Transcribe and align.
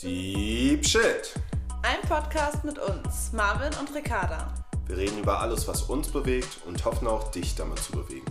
Deep 0.00 0.84
Shit. 0.86 1.34
Ein 1.82 2.00
Podcast 2.08 2.64
mit 2.64 2.78
uns, 2.78 3.32
Marvin 3.32 3.72
und 3.80 3.94
Ricarda. 3.94 4.52
Wir 4.86 4.96
reden 4.96 5.18
über 5.18 5.40
alles, 5.40 5.66
was 5.66 5.82
uns 5.82 6.08
bewegt 6.08 6.58
und 6.66 6.84
hoffen 6.84 7.08
auch, 7.08 7.30
dich 7.30 7.54
damit 7.56 7.78
zu 7.78 7.92
bewegen. 7.92 8.24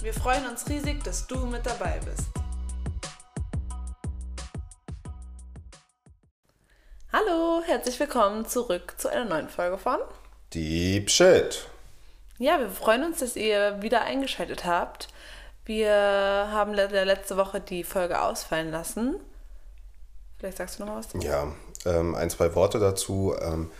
Wir 0.00 0.14
freuen 0.14 0.46
uns 0.46 0.68
riesig, 0.68 1.02
dass 1.04 1.26
du 1.26 1.46
mit 1.46 1.66
dabei 1.66 2.00
bist. 2.04 2.28
Hallo, 7.12 7.62
herzlich 7.66 7.98
willkommen 7.98 8.46
zurück 8.46 8.94
zu 8.96 9.08
einer 9.08 9.24
neuen 9.24 9.48
Folge 9.48 9.78
von 9.78 9.98
Deep 10.54 11.10
Shit. 11.10 11.66
Ja, 12.38 12.58
wir 12.58 12.70
freuen 12.70 13.04
uns, 13.04 13.18
dass 13.20 13.36
ihr 13.36 13.82
wieder 13.82 14.02
eingeschaltet 14.02 14.64
habt. 14.64 15.08
Wir 15.64 15.90
haben 15.92 16.72
le- 16.74 17.04
letzte 17.04 17.36
Woche 17.36 17.60
die 17.60 17.82
Folge 17.84 18.20
ausfallen 18.20 18.70
lassen. 18.70 19.16
Vielleicht 20.38 20.58
sagst 20.58 20.78
du 20.78 20.84
noch 20.84 20.92
mal 20.92 20.98
was? 20.98 21.08
dazu? 21.08 21.26
Ja, 21.26 21.52
ähm, 21.84 22.14
ein, 22.14 22.30
zwei 22.30 22.54
Worte 22.54 22.78
dazu. 22.78 23.34
Ähm, 23.40 23.70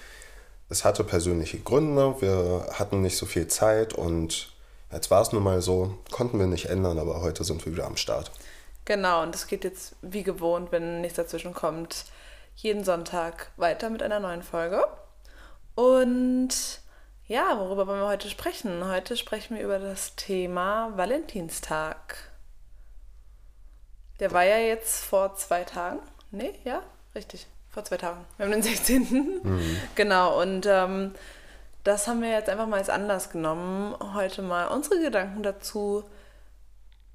es 0.68 0.84
hatte 0.84 1.04
persönliche 1.04 1.58
Gründe. 1.58 2.20
Wir 2.20 2.66
hatten 2.72 3.02
nicht 3.02 3.16
so 3.16 3.26
viel 3.26 3.46
Zeit 3.48 3.92
und 3.92 4.52
jetzt 4.90 5.10
war 5.10 5.22
es 5.22 5.32
nun 5.32 5.42
mal 5.42 5.62
so. 5.62 5.98
Konnten 6.10 6.38
wir 6.38 6.46
nicht 6.46 6.66
ändern, 6.66 6.98
aber 6.98 7.20
heute 7.20 7.44
sind 7.44 7.64
wir 7.64 7.72
wieder 7.72 7.86
am 7.86 7.96
Start. 7.96 8.30
Genau, 8.84 9.22
und 9.22 9.34
es 9.34 9.46
geht 9.46 9.64
jetzt 9.64 9.96
wie 10.02 10.22
gewohnt, 10.22 10.72
wenn 10.72 11.00
nichts 11.00 11.16
dazwischen 11.16 11.54
kommt, 11.54 12.04
jeden 12.54 12.84
Sonntag 12.84 13.50
weiter 13.56 13.90
mit 13.90 14.02
einer 14.02 14.20
neuen 14.20 14.42
Folge. 14.42 14.84
Und 15.74 16.80
ja, 17.26 17.58
worüber 17.58 17.86
wollen 17.86 18.00
wir 18.00 18.08
heute 18.08 18.30
sprechen? 18.30 18.88
Heute 18.88 19.16
sprechen 19.16 19.56
wir 19.56 19.64
über 19.64 19.78
das 19.80 20.14
Thema 20.14 20.96
Valentinstag. 20.96 22.16
Der 24.20 24.32
war 24.32 24.44
ja 24.44 24.58
jetzt 24.58 25.04
vor 25.04 25.34
zwei 25.34 25.64
Tagen. 25.64 25.98
Nee, 26.30 26.54
ja, 26.64 26.82
richtig. 27.14 27.46
Vor 27.70 27.84
zwei 27.84 27.98
Tagen. 27.98 28.24
Wir 28.36 28.46
haben 28.46 28.52
den 28.52 28.62
16. 28.62 29.40
Genau, 29.94 30.40
und 30.40 30.66
ähm, 30.66 31.14
das 31.84 32.08
haben 32.08 32.22
wir 32.22 32.30
jetzt 32.30 32.48
einfach 32.48 32.66
mal 32.66 32.78
als 32.78 32.88
Anlass 32.88 33.30
genommen, 33.30 33.94
heute 34.14 34.42
mal 34.42 34.68
unsere 34.68 35.00
Gedanken 35.00 35.42
dazu 35.42 36.04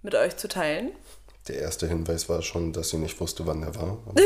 mit 0.01 0.15
euch 0.15 0.37
zu 0.37 0.47
teilen. 0.47 0.91
Der 1.47 1.59
erste 1.59 1.87
Hinweis 1.87 2.29
war 2.29 2.41
schon, 2.41 2.71
dass 2.73 2.89
sie 2.89 2.97
nicht 2.97 3.19
wusste, 3.19 3.45
wann 3.47 3.63
er 3.63 3.75
war. 3.75 3.97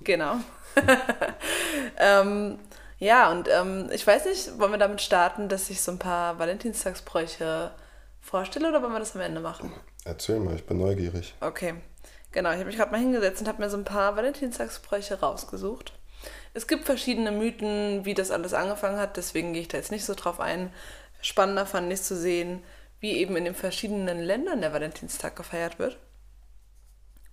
Genau. 0.00 0.36
ähm, 1.98 2.60
ja, 2.98 3.30
und 3.32 3.48
ähm, 3.48 3.88
ich 3.92 4.06
weiß 4.06 4.26
nicht, 4.26 4.56
wollen 4.58 4.70
wir 4.70 4.78
damit 4.78 5.00
starten, 5.00 5.48
dass 5.48 5.68
ich 5.68 5.82
so 5.82 5.90
ein 5.90 5.98
paar 5.98 6.38
Valentinstagsbräuche 6.38 7.72
vorstelle 8.26 8.68
oder 8.68 8.82
wollen 8.82 8.92
wir 8.92 8.98
das 8.98 9.14
am 9.14 9.22
Ende 9.22 9.40
machen? 9.40 9.72
Erzähl 10.04 10.40
mal, 10.40 10.56
ich 10.56 10.66
bin 10.66 10.78
neugierig. 10.78 11.34
Okay, 11.40 11.74
genau. 12.32 12.50
Ich 12.50 12.56
habe 12.56 12.66
mich 12.66 12.76
gerade 12.76 12.90
mal 12.90 13.00
hingesetzt 13.00 13.40
und 13.40 13.48
habe 13.48 13.62
mir 13.62 13.70
so 13.70 13.76
ein 13.76 13.84
paar 13.84 14.16
Valentinstagsbräuche 14.16 15.20
rausgesucht. 15.20 15.92
Es 16.54 16.66
gibt 16.66 16.84
verschiedene 16.84 17.30
Mythen, 17.30 18.04
wie 18.04 18.14
das 18.14 18.30
alles 18.30 18.52
angefangen 18.54 18.98
hat, 18.98 19.16
deswegen 19.16 19.52
gehe 19.52 19.62
ich 19.62 19.68
da 19.68 19.76
jetzt 19.76 19.92
nicht 19.92 20.04
so 20.04 20.14
drauf 20.14 20.40
ein. 20.40 20.72
Spannender 21.20 21.66
fand 21.66 21.92
ich 21.92 22.02
zu 22.02 22.16
sehen, 22.16 22.62
wie 23.00 23.12
eben 23.12 23.36
in 23.36 23.44
den 23.44 23.54
verschiedenen 23.54 24.20
Ländern 24.20 24.60
der 24.60 24.72
Valentinstag 24.72 25.36
gefeiert 25.36 25.78
wird. 25.78 25.98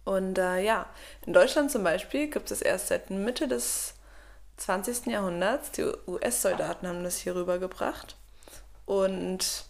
Und 0.04 0.38
äh, 0.38 0.60
ja, 0.60 0.88
in 1.26 1.34
Deutschland 1.34 1.72
zum 1.72 1.84
Beispiel 1.84 2.30
gibt 2.30 2.52
es 2.52 2.62
erst 2.62 2.88
seit 2.88 3.10
Mitte 3.10 3.48
des 3.48 3.96
20. 4.58 5.08
Jahrhunderts. 5.08 5.72
Die 5.72 5.86
US-Soldaten 6.08 6.88
haben 6.88 7.04
das 7.04 7.18
hier 7.18 7.36
rübergebracht. 7.36 8.18
Und 8.86 9.66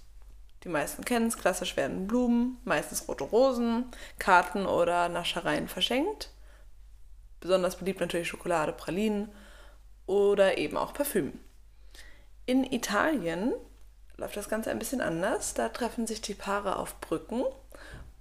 die 0.64 0.70
meisten 0.70 1.04
kennen 1.06 1.28
es, 1.28 1.38
klassisch 1.38 1.76
werden 1.76 2.08
Blumen, 2.08 2.58
meistens 2.64 3.08
rote 3.08 3.24
Rosen, 3.26 3.86
Karten 4.20 4.66
oder 4.66 5.10
Naschereien 5.10 5.68
verschenkt. 5.68 6.30
Besonders 7.42 7.78
beliebt 7.78 8.00
natürlich 8.00 8.28
Schokolade, 8.30 8.72
Pralinen 8.72 9.30
oder 10.06 10.58
eben 10.58 10.78
auch 10.78 10.94
Parfüm. 10.94 11.38
In 12.46 12.64
Italien 12.64 13.54
läuft 14.18 14.38
das 14.38 14.48
Ganze 14.50 14.72
ein 14.72 14.80
bisschen 14.80 15.02
anders. 15.02 15.54
Da 15.54 15.70
treffen 15.70 16.08
sich 16.08 16.22
die 16.22 16.34
Paare 16.36 16.78
auf 16.78 17.00
Brücken 17.02 17.44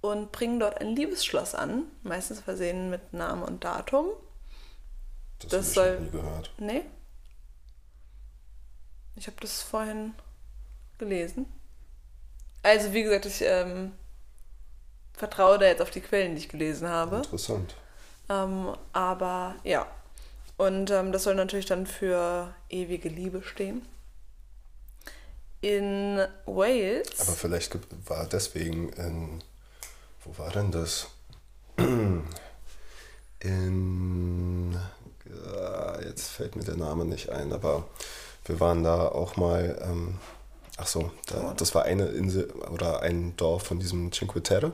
und 0.01 0.31
bringen 0.33 0.59
dort 0.59 0.81
ein 0.81 0.95
Liebesschloss 0.95 1.55
an, 1.55 1.83
meistens 2.03 2.41
versehen 2.41 2.89
mit 2.89 3.13
Namen 3.13 3.43
und 3.43 3.63
Datum. 3.63 4.07
Das, 5.39 5.49
Das 5.51 5.53
habe 5.53 5.67
ich 5.67 5.73
soll- 5.75 5.99
nie 6.01 6.09
gehört. 6.09 6.51
Nee? 6.57 6.81
Ich 9.15 9.27
habe 9.27 9.37
das 9.39 9.61
vorhin 9.61 10.13
gelesen. 10.97 11.45
Also, 12.63 12.93
wie 12.93 13.03
gesagt, 13.03 13.25
ich 13.25 13.41
ähm, 13.41 13.91
vertraue 15.13 15.59
da 15.59 15.65
jetzt 15.65 15.81
auf 15.81 15.91
die 15.91 16.01
Quellen, 16.01 16.35
die 16.35 16.41
ich 16.41 16.49
gelesen 16.49 16.87
habe. 16.87 17.17
Interessant. 17.17 17.75
Ähm, 18.29 18.73
aber 18.93 19.55
ja. 19.63 19.85
Und 20.55 20.91
ähm, 20.91 21.11
das 21.11 21.23
soll 21.23 21.35
natürlich 21.35 21.65
dann 21.65 21.85
für 21.85 22.53
ewige 22.69 23.09
Liebe 23.09 23.41
stehen. 23.41 23.85
In 25.61 26.25
Wales. 26.45 27.19
Aber 27.19 27.33
vielleicht 27.33 27.77
war 28.07 28.25
deswegen 28.27 28.89
in. 28.93 29.43
Wo 30.23 30.37
war 30.37 30.51
denn 30.51 30.71
das? 30.71 31.07
In. 33.39 34.79
Jetzt 36.05 36.29
fällt 36.29 36.55
mir 36.55 36.63
der 36.63 36.77
Name 36.77 37.03
nicht 37.03 37.29
ein, 37.29 37.51
aber 37.51 37.87
wir 38.45 38.59
waren 38.61 38.83
da 38.83 39.07
auch 39.07 39.35
mal. 39.35 39.77
Ähm, 39.81 40.17
ach 40.77 40.87
so, 40.87 41.11
da, 41.27 41.53
das 41.55 41.73
war 41.75 41.83
eine 41.83 42.05
Insel 42.07 42.49
oder 42.71 43.01
ein 43.01 43.35
Dorf 43.37 43.63
von 43.63 43.79
diesem 43.79 44.11
Cinque 44.11 44.41
Terre. 44.43 44.71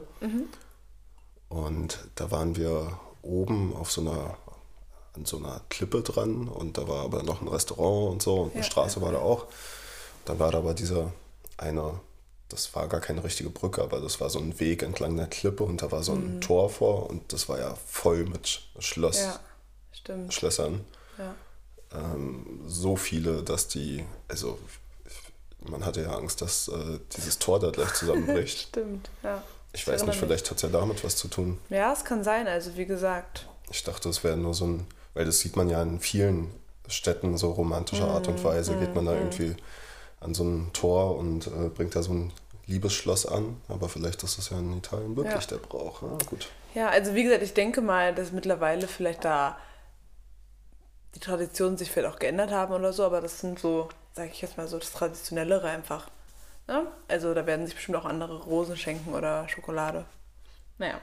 Und 1.49 1.99
da 2.15 2.31
waren 2.31 2.55
wir 2.55 2.99
oben 3.21 3.75
auf 3.75 3.91
so 3.91 4.01
einer 4.01 4.37
an 5.15 5.25
so 5.25 5.37
einer 5.37 5.61
Klippe 5.69 6.03
dran 6.03 6.47
und 6.47 6.77
da 6.77 6.87
war 6.87 7.03
aber 7.03 7.23
noch 7.23 7.41
ein 7.41 7.47
Restaurant 7.47 8.11
und 8.13 8.21
so 8.21 8.41
und 8.41 8.51
eine 8.51 8.59
Ja, 8.61 8.63
Straße 8.63 8.99
ja, 8.99 9.05
war 9.05 9.11
da 9.11 9.17
auch. 9.19 9.47
Dann 10.25 10.37
war 10.37 10.51
da 10.51 10.59
aber 10.59 10.75
dieser 10.75 11.11
eine, 11.57 11.99
das 12.47 12.75
war 12.75 12.87
gar 12.87 13.01
keine 13.01 13.23
richtige 13.23 13.49
Brücke, 13.49 13.81
aber 13.81 13.99
das 14.01 14.21
war 14.21 14.29
so 14.29 14.37
ein 14.37 14.59
Weg 14.59 14.83
entlang 14.83 15.17
der 15.17 15.25
Klippe 15.25 15.63
und 15.63 15.81
da 15.81 15.91
war 15.91 16.03
so 16.03 16.13
ein 16.13 16.39
Tor 16.41 16.69
vor 16.69 17.09
und 17.09 17.33
das 17.33 17.49
war 17.49 17.57
ja 17.59 17.73
voll 17.87 18.25
mit 18.25 18.45
Sch- 18.45 18.59
Schloss, 18.79 19.17
Mhm. 20.07 20.23
ja. 20.25 20.31
Schlössern. 20.31 20.85
Ja. 21.17 21.35
Ähm, 21.91 22.61
so 22.67 22.95
viele, 22.95 23.41
dass 23.41 23.67
die, 23.67 24.05
also 24.27 24.59
man 25.61 25.85
hatte 25.85 26.01
ja 26.01 26.15
Angst, 26.15 26.41
dass 26.41 26.67
äh, 26.67 26.99
dieses 27.15 27.39
Tor 27.39 27.59
da 27.59 27.69
gleich 27.71 27.93
zusammenbricht. 27.93 28.59
Stimmt, 28.69 29.09
ja. 29.23 29.41
Ich 29.73 29.81
Ich 29.81 29.87
weiß 29.87 30.03
nicht, 30.05 30.17
vielleicht 30.17 30.49
hat 30.49 30.57
es 30.57 30.63
ja 30.63 30.69
damit 30.69 31.03
was 31.03 31.15
zu 31.15 31.27
tun. 31.27 31.59
Ja, 31.69 31.93
es 31.93 32.03
kann 32.03 32.23
sein. 32.23 32.47
Also, 32.47 32.75
wie 32.75 32.85
gesagt, 32.85 33.45
Ich 33.69 33.83
dachte, 33.83 34.09
es 34.09 34.23
wäre 34.23 34.37
nur 34.37 34.53
so 34.53 34.65
ein, 34.65 34.87
weil 35.13 35.25
das 35.25 35.39
sieht 35.39 35.55
man 35.55 35.69
ja 35.69 35.81
in 35.83 35.99
vielen 35.99 36.49
Städten 36.87 37.37
so 37.37 37.51
romantischer 37.51 38.07
Art 38.07 38.27
Mm, 38.27 38.31
und 38.31 38.43
Weise, 38.43 38.75
geht 38.77 38.95
man 38.95 39.05
da 39.05 39.13
irgendwie 39.13 39.55
an 40.21 40.33
so 40.33 40.43
ein 40.43 40.71
Tor 40.73 41.17
und 41.17 41.45
äh, 41.47 41.69
bringt 41.69 41.95
da 41.95 42.01
so 42.01 42.11
ein 42.13 42.33
Liebesschloss 42.65 43.25
an, 43.27 43.57
aber 43.67 43.89
vielleicht 43.89 44.23
ist 44.23 44.37
das 44.39 44.49
ja 44.49 44.57
in 44.59 44.75
Italien 44.77 45.15
wirklich 45.15 45.33
Ja. 45.35 45.47
der 45.47 45.57
Brauch. 45.57 46.01
Ja, 46.01 46.17
gut. 46.25 46.47
Ja, 46.73 46.89
also 46.89 47.13
wie 47.15 47.23
gesagt, 47.23 47.41
ich 47.43 47.53
denke 47.53 47.81
mal, 47.81 48.13
dass 48.15 48.31
mittlerweile 48.31 48.87
vielleicht 48.87 49.23
da 49.25 49.57
die 51.15 51.19
Traditionen 51.19 51.77
sich 51.77 51.91
vielleicht 51.91 52.13
auch 52.13 52.19
geändert 52.19 52.51
haben 52.51 52.73
oder 52.73 52.93
so, 52.93 53.03
aber 53.03 53.21
das 53.21 53.39
sind 53.39 53.59
so, 53.59 53.89
sage 54.13 54.29
ich 54.31 54.41
jetzt 54.41 54.57
mal 54.57 54.67
so, 54.67 54.77
das 54.77 54.91
Traditionellere 54.91 55.69
einfach. 55.69 56.09
Ne? 56.67 56.87
Also 57.07 57.33
da 57.33 57.45
werden 57.45 57.65
sich 57.65 57.75
bestimmt 57.75 57.97
auch 57.97 58.05
andere 58.05 58.43
Rosen 58.43 58.77
schenken 58.77 59.13
oder 59.13 59.47
Schokolade. 59.49 60.05
Naja. 60.77 60.99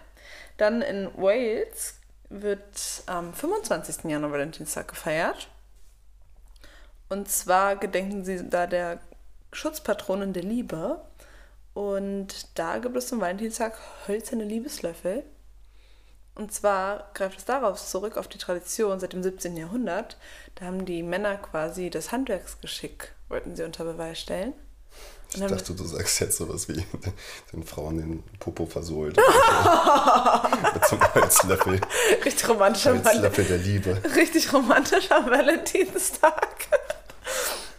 Dann 0.57 0.83
in 0.83 1.11
Wales 1.17 1.95
wird 2.29 3.03
am 3.07 3.35
25. 3.35 4.05
Januar 4.05 4.33
Valentinstag 4.33 4.89
gefeiert. 4.89 5.49
Und 7.09 7.29
zwar 7.29 7.77
gedenken 7.77 8.25
sie 8.25 8.49
da 8.49 8.67
der 8.67 8.99
Schutzpatronin 9.53 10.33
der 10.33 10.43
Liebe. 10.43 11.05
Und 11.75 12.59
da 12.59 12.79
gibt 12.79 12.97
es 12.97 13.09
zum 13.09 13.21
Valentinstag 13.21 13.79
hölzerne 14.07 14.45
Liebeslöffel. 14.45 15.25
Und 16.37 16.53
zwar 16.53 17.11
greift 17.15 17.39
es 17.39 17.45
darauf 17.47 17.83
zurück, 17.83 18.19
auf 18.19 18.29
die 18.29 18.37
Tradition 18.37 19.01
seit 19.01 19.15
dem 19.15 19.23
17. 19.23 19.57
Jahrhundert. 19.57 20.19
Da 20.55 20.67
haben 20.67 20.85
die 20.85 21.03
Männer 21.03 21.37
quasi 21.37 21.89
das 21.89 22.13
Handwerksgeschick, 22.13 23.13
wollten 23.29 23.57
sie 23.57 23.65
unter 23.65 23.85
Beweis 23.85 24.21
stellen. 24.21 24.53
Ich 25.33 25.41
dachte, 25.41 25.75
du 25.75 25.85
sagst 25.85 26.21
jetzt 26.21 26.37
sowas 26.37 26.69
wie 26.69 26.85
den 27.53 27.65
Frauen 27.65 27.97
den 27.97 28.23
Popo 28.39 28.67
versohlt. 28.67 29.17
Mit 30.75 30.85
so 30.87 30.97
einem 30.97 31.15
Holzlöffel. 31.15 31.81
richtig 32.25 32.49
romantischer, 32.49 32.93
Holzlöffel 33.03 33.45
der 33.45 33.59
Liebe. 33.59 34.01
richtig 34.15 34.53
romantischer 34.53 35.25
Valentinstag. 35.29 36.69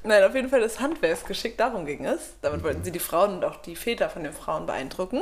Nein, 0.04 0.24
auf 0.24 0.34
jeden 0.34 0.50
Fall 0.50 0.62
das 0.62 0.80
Handwerksgeschick, 0.80 1.58
darum 1.58 1.86
ging 1.86 2.06
es. 2.06 2.20
Damit 2.42 2.64
wollten 2.64 2.84
sie 2.84 2.92
die 2.92 3.00
Frauen 3.00 3.36
und 3.36 3.46
auch 3.46 3.58
die 3.58 3.76
Väter 3.76 4.10
von 4.10 4.24
den 4.24 4.34
Frauen 4.34 4.66
beeindrucken. 4.66 5.22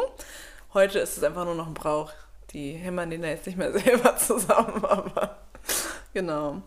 Heute 0.74 1.00
ist 1.00 1.18
es 1.18 1.24
einfach 1.24 1.46
nur 1.46 1.56
noch 1.56 1.68
ein 1.68 1.74
Brauch. 1.74 2.12
Die 2.56 2.72
hämmern 2.72 3.10
den 3.10 3.22
da 3.22 3.28
jetzt 3.28 3.46
nicht 3.48 3.58
mehr 3.58 3.74
selber 3.78 4.16
zusammen, 4.16 4.86
aber 4.86 5.40
genau. 6.14 6.62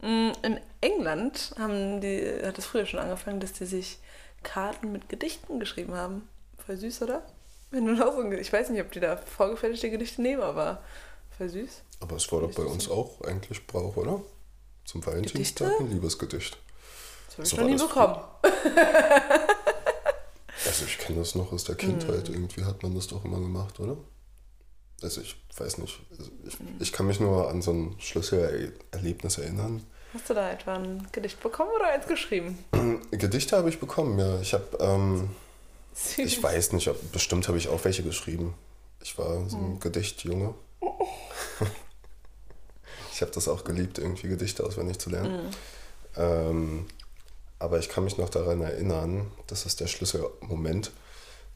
Mm, 0.00 0.30
In 0.44 0.60
England 0.80 1.54
haben 1.58 2.00
die, 2.00 2.40
hat 2.44 2.56
es 2.56 2.66
früher 2.66 2.86
schon 2.86 3.00
angefangen, 3.00 3.40
dass 3.40 3.52
die 3.52 3.66
sich 3.66 3.98
Karten 4.44 4.92
mit 4.92 5.08
Gedichten 5.08 5.58
geschrieben 5.58 5.94
haben. 5.94 6.28
Voll 6.64 6.76
süß, 6.76 7.02
oder? 7.02 7.26
Wenn 7.72 7.84
du 7.86 7.94
noch 7.94 8.12
so 8.12 8.20
ein, 8.20 8.30
ich 8.32 8.52
weiß 8.52 8.70
nicht, 8.70 8.80
ob 8.80 8.92
die 8.92 9.00
da 9.00 9.16
vorgefertigte 9.16 9.90
Gedichte 9.90 10.22
nehmen, 10.22 10.42
aber 10.42 10.80
Voll 11.36 11.48
süß. 11.48 11.82
Aber 11.98 12.14
es 12.14 12.30
war 12.30 12.42
doch 12.42 12.54
bei 12.54 12.62
uns 12.62 12.88
auch 12.88 13.20
eigentlich 13.22 13.66
Brauch, 13.66 13.96
oder? 13.96 14.20
Zum 14.84 15.04
Valentinstag 15.04 15.66
Gedichte? 15.66 15.84
ein 15.84 15.90
Liebesgedicht. 15.90 16.58
Das 17.26 17.38
habe 17.38 17.42
ich 17.44 17.50
So 17.50 17.56
noch 17.56 17.64
nie 17.64 17.72
das 17.72 17.88
bekommen. 17.88 18.16
Also 20.64 20.84
ich 20.84 20.96
kenne 20.98 21.18
das 21.18 21.34
noch 21.34 21.50
aus 21.52 21.64
der 21.64 21.74
Kindheit. 21.74 22.28
Irgendwie 22.28 22.64
hat 22.64 22.84
man 22.84 22.94
das 22.94 23.08
doch 23.08 23.24
immer 23.24 23.40
gemacht, 23.40 23.80
oder? 23.80 23.96
Also 25.02 25.20
ich 25.20 25.36
weiß 25.56 25.78
nicht. 25.78 25.98
Also 26.10 26.30
ich, 26.46 26.56
ich 26.80 26.92
kann 26.92 27.06
mich 27.06 27.20
nur 27.20 27.48
an 27.48 27.62
so 27.62 27.72
ein 27.72 27.96
Schlüsselerlebnis 27.98 29.38
erinnern. 29.38 29.84
Hast 30.14 30.28
du 30.28 30.34
da 30.34 30.50
etwa 30.50 30.74
ein 30.74 31.08
Gedicht 31.12 31.42
bekommen 31.42 31.70
oder 31.74 31.86
eins 31.86 32.06
geschrieben? 32.06 32.58
Gedichte 33.10 33.56
habe 33.56 33.68
ich 33.68 33.80
bekommen, 33.80 34.18
ja. 34.18 34.40
Ich 34.40 34.52
habe, 34.52 34.76
ähm, 34.80 35.30
ich 36.16 36.42
weiß 36.42 36.72
nicht, 36.72 36.88
ob, 36.88 37.12
bestimmt 37.12 37.48
habe 37.48 37.58
ich 37.58 37.68
auch 37.68 37.84
welche 37.84 38.02
geschrieben. 38.02 38.54
Ich 39.02 39.16
war 39.18 39.48
so 39.48 39.56
ein 39.56 39.80
Gedichtjunge. 39.80 40.54
ich 43.12 43.22
habe 43.22 43.32
das 43.32 43.48
auch 43.48 43.64
geliebt, 43.64 43.98
irgendwie 43.98 44.28
Gedichte 44.28 44.64
auswendig 44.64 44.98
zu 44.98 45.10
lernen. 45.10 45.50
Ähm, 46.16 46.86
aber 47.58 47.78
ich 47.78 47.88
kann 47.88 48.04
mich 48.04 48.18
noch 48.18 48.28
daran 48.28 48.60
erinnern, 48.60 49.30
das 49.46 49.66
ist 49.66 49.80
der 49.80 49.86
Schlüsselmoment, 49.86 50.92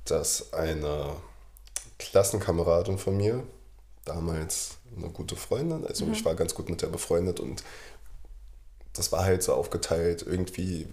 dass 0.04 0.52
eine 0.52 1.16
Klassenkameradin 1.98 2.98
von 2.98 3.16
mir, 3.16 3.42
damals 4.04 4.78
eine 4.96 5.08
gute 5.10 5.36
Freundin, 5.36 5.86
also 5.86 6.06
ich 6.12 6.24
war 6.24 6.34
ganz 6.34 6.54
gut 6.54 6.68
mit 6.68 6.82
der 6.82 6.88
befreundet 6.88 7.40
und 7.40 7.62
das 8.92 9.12
war 9.12 9.24
halt 9.24 9.42
so 9.42 9.54
aufgeteilt, 9.54 10.24
irgendwie 10.26 10.88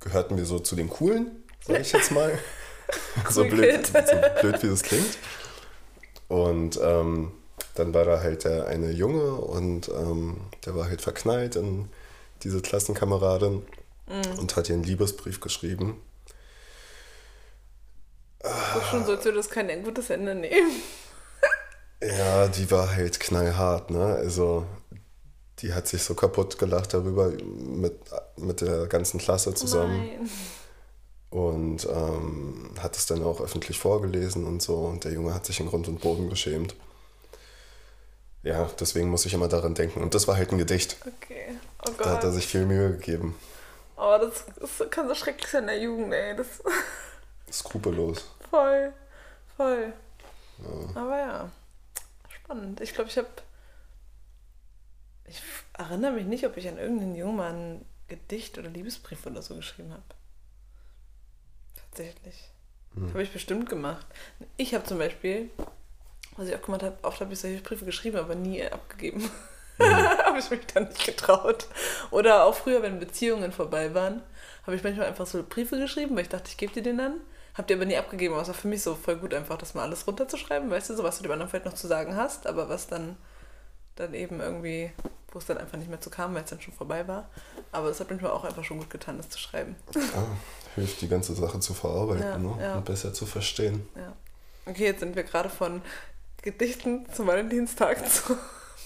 gehörten 0.00 0.36
wir 0.36 0.44
so 0.44 0.58
zu 0.58 0.76
den 0.76 0.88
Coolen, 0.88 1.42
sag 1.66 1.80
ich 1.80 1.92
jetzt 1.92 2.10
mal. 2.10 2.38
so, 3.30 3.44
blöd, 3.44 3.86
so 3.86 4.40
blöd, 4.40 4.62
wie 4.62 4.68
das 4.68 4.82
klingt. 4.82 5.18
Und 6.28 6.78
ähm, 6.82 7.32
dann 7.74 7.94
war 7.94 8.04
da 8.04 8.20
halt 8.20 8.44
der 8.44 8.66
eine 8.66 8.90
Junge 8.90 9.34
und 9.34 9.88
ähm, 9.88 10.40
der 10.64 10.74
war 10.74 10.88
halt 10.88 11.00
verknallt 11.00 11.56
in 11.56 11.88
diese 12.42 12.60
Klassenkameradin 12.60 13.62
und 14.38 14.56
hat 14.56 14.68
ihr 14.68 14.74
einen 14.74 14.84
Liebesbrief 14.84 15.40
geschrieben. 15.40 16.00
Das 18.42 18.82
ist 18.82 18.88
schon 18.90 19.04
so, 19.04 19.12
als 19.12 19.24
würde 19.24 19.38
das 19.38 19.50
kein 19.50 19.82
gutes 19.84 20.10
Ende 20.10 20.34
nehmen. 20.34 20.82
Ja, 22.02 22.48
die 22.48 22.70
war 22.70 22.94
halt 22.94 23.20
knallhart, 23.20 23.90
ne? 23.90 24.04
Also 24.16 24.66
die 25.60 25.72
hat 25.72 25.86
sich 25.86 26.02
so 26.02 26.14
kaputt 26.14 26.58
gelacht 26.58 26.92
darüber 26.94 27.28
mit, 27.30 28.00
mit 28.36 28.60
der 28.60 28.86
ganzen 28.88 29.18
Klasse 29.20 29.54
zusammen 29.54 29.98
Nein. 29.98 30.30
und 31.30 31.86
ähm, 31.86 32.70
hat 32.80 32.96
es 32.96 33.06
dann 33.06 33.22
auch 33.22 33.40
öffentlich 33.40 33.78
vorgelesen 33.78 34.44
und 34.46 34.60
so 34.60 34.78
und 34.78 35.04
der 35.04 35.12
Junge 35.12 35.32
hat 35.32 35.46
sich 35.46 35.60
in 35.60 35.68
Grund 35.68 35.86
und 35.86 36.00
Boden 36.00 36.28
geschämt. 36.28 36.74
Ja, 38.42 38.68
deswegen 38.80 39.08
muss 39.08 39.24
ich 39.24 39.34
immer 39.34 39.46
daran 39.46 39.74
denken. 39.76 40.02
Und 40.02 40.14
das 40.14 40.26
war 40.26 40.36
halt 40.36 40.50
ein 40.50 40.58
Gedicht. 40.58 40.96
Okay. 41.06 41.56
Oh 41.86 41.90
Da 41.96 42.10
hat 42.10 42.24
er 42.24 42.30
Gott. 42.30 42.34
sich 42.34 42.48
viel 42.48 42.66
Mühe 42.66 42.90
gegeben. 42.90 43.36
Oh, 43.96 44.16
das, 44.20 44.44
das 44.58 44.90
kann 44.90 45.06
so 45.06 45.14
schrecklich 45.14 45.48
sein 45.48 45.62
in 45.62 45.66
der 45.68 45.78
Jugend, 45.80 46.12
ey. 46.12 46.34
Das 46.34 46.46
Skrupellos. 47.52 48.34
voll. 48.50 48.92
Voll. 49.56 49.92
Aber 50.94 51.18
ja. 51.18 51.50
Spannend. 52.28 52.80
Ich 52.80 52.94
glaube, 52.94 53.10
ich 53.10 53.18
habe. 53.18 53.28
Ich 55.26 55.42
erinnere 55.72 56.12
mich 56.12 56.26
nicht, 56.26 56.46
ob 56.46 56.56
ich 56.56 56.68
an 56.68 56.78
irgendeinen 56.78 57.14
Jungen 57.14 57.36
mal 57.36 57.52
ein 57.52 57.84
Gedicht 58.08 58.58
oder 58.58 58.68
Liebesbrief 58.68 59.24
oder 59.26 59.40
so 59.40 59.54
geschrieben 59.56 59.92
habe. 59.92 60.02
Tatsächlich. 61.76 62.50
Habe 62.94 63.22
ich 63.22 63.32
bestimmt 63.32 63.70
gemacht. 63.70 64.06
Ich 64.58 64.74
habe 64.74 64.84
zum 64.84 64.98
Beispiel, 64.98 65.50
was 66.36 66.48
ich 66.48 66.54
auch 66.54 66.62
gemacht 66.62 66.82
habe, 66.82 66.98
oft 67.02 67.20
habe 67.20 67.32
ich 67.32 67.40
solche 67.40 67.62
Briefe 67.62 67.86
geschrieben, 67.86 68.18
aber 68.18 68.34
nie 68.34 68.66
abgegeben. 68.66 69.30
habe 69.78 70.38
ich 70.38 70.50
mich 70.50 70.66
dann 70.66 70.88
nicht 70.88 71.06
getraut. 71.06 71.68
Oder 72.10 72.44
auch 72.44 72.54
früher, 72.54 72.82
wenn 72.82 72.98
Beziehungen 72.98 73.52
vorbei 73.52 73.94
waren, 73.94 74.22
habe 74.64 74.76
ich 74.76 74.84
manchmal 74.84 75.06
einfach 75.06 75.26
so 75.26 75.42
Briefe 75.42 75.78
geschrieben, 75.78 76.14
weil 76.14 76.24
ich 76.24 76.28
dachte, 76.28 76.50
ich 76.50 76.58
gebe 76.58 76.72
dir 76.74 76.82
den 76.82 76.98
dann. 76.98 77.20
Habt 77.54 77.70
ihr 77.70 77.76
aber 77.76 77.84
nie 77.84 77.96
abgegeben, 77.96 78.32
aber 78.34 78.42
es 78.42 78.48
war 78.48 78.54
für 78.54 78.68
mich 78.68 78.82
so 78.82 78.94
voll 78.94 79.16
gut, 79.16 79.34
einfach 79.34 79.58
das 79.58 79.74
mal 79.74 79.82
alles 79.82 80.06
runterzuschreiben, 80.06 80.70
weißt 80.70 80.90
du, 80.90 80.96
so 80.96 81.02
was 81.02 81.18
du 81.18 81.22
dem 81.22 81.32
anderen 81.32 81.50
vielleicht 81.50 81.66
noch 81.66 81.74
zu 81.74 81.86
sagen 81.86 82.16
hast, 82.16 82.46
aber 82.46 82.68
was 82.68 82.86
dann, 82.86 83.16
dann 83.96 84.14
eben 84.14 84.40
irgendwie, 84.40 84.90
wo 85.32 85.38
es 85.38 85.44
dann 85.46 85.58
einfach 85.58 85.76
nicht 85.76 85.90
mehr 85.90 86.00
zu 86.00 86.08
kam, 86.08 86.34
weil 86.34 86.44
es 86.44 86.50
dann 86.50 86.62
schon 86.62 86.72
vorbei 86.72 87.06
war. 87.06 87.28
Aber 87.70 87.88
es 87.88 88.00
hat 88.00 88.08
manchmal 88.08 88.30
auch 88.32 88.44
einfach 88.44 88.64
schon 88.64 88.78
gut 88.78 88.88
getan, 88.88 89.18
das 89.18 89.28
zu 89.28 89.38
schreiben. 89.38 89.76
Ah, 89.94 90.24
hilft 90.76 91.00
die 91.02 91.08
ganze 91.08 91.34
Sache 91.34 91.60
zu 91.60 91.74
verarbeiten 91.74 92.22
Ja, 92.22 92.38
ne? 92.38 92.56
ja. 92.60 92.74
und 92.76 92.86
besser 92.86 93.12
zu 93.12 93.26
verstehen. 93.26 93.86
Ja. 93.96 94.12
Okay, 94.64 94.84
jetzt 94.84 95.00
sind 95.00 95.14
wir 95.14 95.24
gerade 95.24 95.50
von 95.50 95.82
Gedichten 96.40 97.06
zum 97.12 97.26
Valentinstag 97.26 97.98
zu 98.10 98.36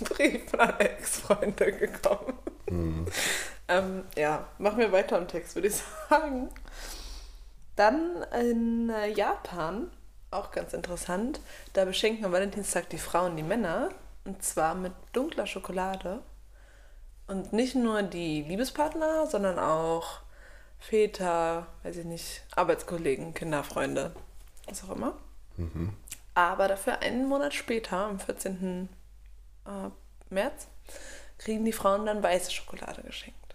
Briefen 0.01 0.59
an 0.59 0.79
Ex-Freunde 0.81 1.73
gekommen. 1.73 2.35
Hm. 2.69 3.07
Ähm, 3.69 4.05
ja, 4.17 4.47
machen 4.59 4.79
wir 4.79 4.93
weiter 4.93 5.19
im 5.19 5.29
Text, 5.29 5.55
würde 5.55 5.69
ich 5.69 5.75
sagen. 6.11 6.49
Dann 7.77 8.23
in 8.41 8.91
äh, 8.91 9.09
Japan, 9.09 9.91
auch 10.31 10.51
ganz 10.51 10.73
interessant, 10.73 11.41
da 11.75 11.85
beschenken 11.85 12.25
am 12.25 12.33
Valentinstag 12.33 12.89
die 12.89 12.99
Frauen 12.99 13.37
die 13.37 13.43
Männer 13.43 13.91
und 14.25 14.43
zwar 14.43 14.75
mit 14.75 14.93
dunkler 15.13 15.47
Schokolade. 15.47 16.23
Und 17.27 17.53
nicht 17.53 17.75
nur 17.75 18.03
die 18.03 18.43
Liebespartner, 18.43 19.27
sondern 19.27 19.59
auch 19.59 20.21
Väter, 20.79 21.67
weiß 21.83 21.97
ich 21.99 22.05
nicht, 22.05 22.43
Arbeitskollegen, 22.55 23.35
Kinderfreunde, 23.35 24.15
was 24.67 24.85
auch 24.85 24.97
immer. 24.97 25.17
Aber 26.35 26.69
dafür 26.69 27.01
einen 27.01 27.27
Monat 27.27 27.55
später, 27.55 27.97
am 27.97 28.21
14. 28.21 28.89
äh, 29.67 29.71
März, 30.31 30.69
kriegen 31.39 31.65
die 31.65 31.73
Frauen 31.73 32.07
dann 32.07 32.23
weiße 32.23 32.53
Schokolade 32.53 33.03
geschenkt. 33.03 33.46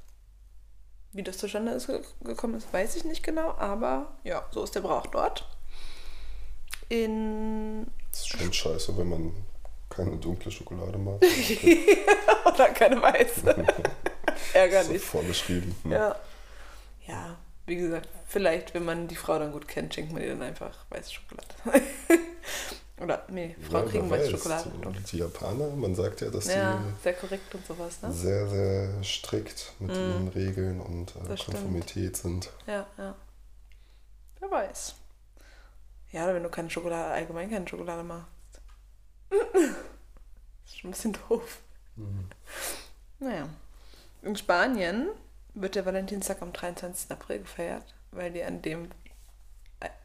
Wie 1.13 1.23
das 1.23 1.37
zustande 1.37 1.71
ist, 1.73 1.87
ge- 1.87 2.01
gekommen 2.23 2.55
ist, 2.55 2.71
weiß 2.71 2.95
ich 2.95 3.03
nicht 3.03 3.23
genau, 3.23 3.53
aber 3.57 4.13
ja, 4.23 4.45
so 4.51 4.63
ist 4.63 4.73
der 4.75 4.79
Brauch 4.81 5.07
dort. 5.07 5.45
In. 6.89 7.87
Das 8.11 8.21
ist 8.21 8.27
schon 8.29 8.51
scheiße, 8.53 8.97
wenn 8.97 9.09
man 9.09 9.33
keine 9.89 10.17
dunkle 10.17 10.51
Schokolade 10.51 10.97
mag. 10.97 11.21
Oder 12.45 12.69
keine 12.69 13.01
weiße. 13.01 13.41
so 14.53 14.57
Ärgerlich. 14.57 15.01
vorgeschrieben. 15.01 15.75
Hm. 15.83 15.91
Ja. 15.91 16.15
Ja, 17.07 17.37
wie 17.65 17.75
gesagt, 17.75 18.07
vielleicht, 18.27 18.73
wenn 18.73 18.85
man 18.85 19.07
die 19.07 19.15
Frau 19.15 19.37
dann 19.39 19.51
gut 19.51 19.67
kennt, 19.67 19.93
schenkt 19.93 20.13
man 20.13 20.21
ihr 20.21 20.29
dann 20.29 20.41
einfach 20.41 20.85
weiße 20.89 21.11
Schokolade. 21.13 21.47
Oder, 23.01 23.25
nee, 23.29 23.55
Frauen 23.67 23.85
Ja, 23.85 23.89
kriegen 23.91 24.09
weiß. 24.09 24.29
Schokolade. 24.29 24.71
Die, 24.93 24.99
die 25.11 25.17
Japaner, 25.17 25.69
man 25.71 25.95
sagt 25.95 26.21
ja, 26.21 26.29
dass 26.29 26.45
Ja, 26.47 26.83
sehr 27.01 27.13
korrekt 27.13 27.53
und 27.55 27.65
sowas, 27.65 27.99
die 27.99 28.05
ne? 28.05 28.13
sehr, 28.13 28.47
sehr 28.47 29.03
strikt 29.03 29.73
mit 29.79 29.91
ihren 29.91 30.27
Regeln 30.27 30.79
und 30.79 31.15
äh, 31.15 31.19
Das 31.27 31.41
stimmt. 31.41 31.57
Konformität 31.57 32.15
sind. 32.17 32.51
Ja, 32.67 32.85
ja. 32.97 33.15
Wer 34.39 34.51
weiß. 34.51 34.95
Ja, 36.11 36.33
wenn 36.33 36.43
du 36.43 36.49
keine 36.49 36.69
Schokolade, 36.69 37.11
allgemein 37.13 37.49
keine 37.49 37.67
Schokolade 37.67 38.03
machst. 38.03 38.27
ist 39.31 40.77
schon 40.77 40.89
ein 40.89 40.91
bisschen 40.91 41.17
doof. 41.27 41.59
Naja. 43.19 43.47
In 44.21 44.35
Spanien 44.35 45.09
wird 45.53 45.75
der 45.75 45.85
Valentinstag 45.85 46.41
am 46.41 46.53
23. 46.53 47.09
April 47.11 47.39
gefeiert, 47.39 47.95
weil 48.11 48.31
die 48.31 48.43
an 48.43 48.61
dem 48.61 48.89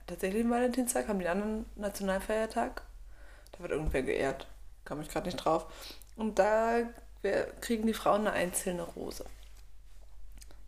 äh, 0.07 0.11
tatsächlichen 0.11 0.51
Valentinstag 0.51 1.09
haben 1.09 1.19
die 1.19 1.29
anderen 1.29 1.67
Nationalfeiertag. 1.77 2.83
Da 3.53 3.61
wird 3.61 3.73
irgendwer 3.73 4.03
geehrt. 4.03 4.47
Kam 4.85 5.01
ich 5.01 5.09
gerade 5.09 5.27
nicht 5.27 5.37
drauf. 5.37 5.67
Und 6.17 6.39
da 6.39 6.83
kriegen 7.61 7.87
die 7.87 7.95
Frauen 7.95 8.27
eine 8.27 8.33
einzelne 8.33 8.83
Rose. 8.83 9.25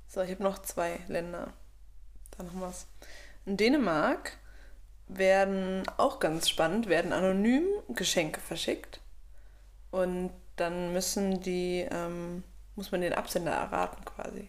So, 0.08 0.22
ich 0.22 0.30
habe 0.30 0.42
noch 0.42 0.60
zwei 0.60 1.00
Länder. 1.08 1.52
Dann 2.36 2.52
wir 2.58 2.68
es. 2.68 2.86
In 3.46 3.56
Dänemark 3.56 4.36
werden, 5.06 5.84
auch 5.96 6.18
ganz 6.18 6.48
spannend, 6.48 6.88
werden 6.88 7.12
anonym 7.12 7.66
Geschenke 7.88 8.40
verschickt. 8.40 9.00
Und 9.90 10.30
dann 10.56 10.92
müssen 10.92 11.40
die, 11.40 11.86
ähm, 11.90 12.42
muss 12.74 12.90
man 12.90 13.00
den 13.00 13.14
Absender 13.14 13.52
erraten 13.52 14.04
quasi. 14.04 14.48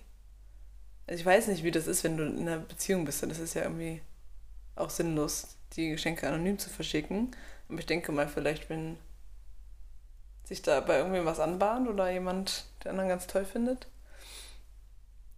Also 1.07 1.19
ich 1.19 1.25
weiß 1.25 1.47
nicht, 1.47 1.63
wie 1.63 1.71
das 1.71 1.87
ist, 1.87 2.03
wenn 2.03 2.17
du 2.17 2.25
in 2.25 2.47
einer 2.47 2.59
Beziehung 2.59 3.05
bist. 3.05 3.23
Das 3.23 3.39
ist 3.39 3.53
ja 3.53 3.63
irgendwie 3.63 4.01
auch 4.79 4.89
sinnlos, 4.89 5.55
die 5.73 5.89
Geschenke 5.89 6.27
anonym 6.27 6.59
zu 6.59 6.69
verschicken. 6.69 7.35
Aber 7.67 7.79
ich 7.79 7.85
denke 7.85 8.11
mal, 8.11 8.27
vielleicht, 8.27 8.69
wenn 8.69 8.97
sich 10.43 10.61
da 10.61 10.79
bei 10.81 10.97
irgendwem 10.97 11.25
was 11.25 11.39
anbahnt 11.39 11.87
oder 11.87 12.09
jemand 12.11 12.65
den 12.83 12.91
anderen 12.91 13.09
ganz 13.09 13.27
toll 13.27 13.45
findet. 13.45 13.87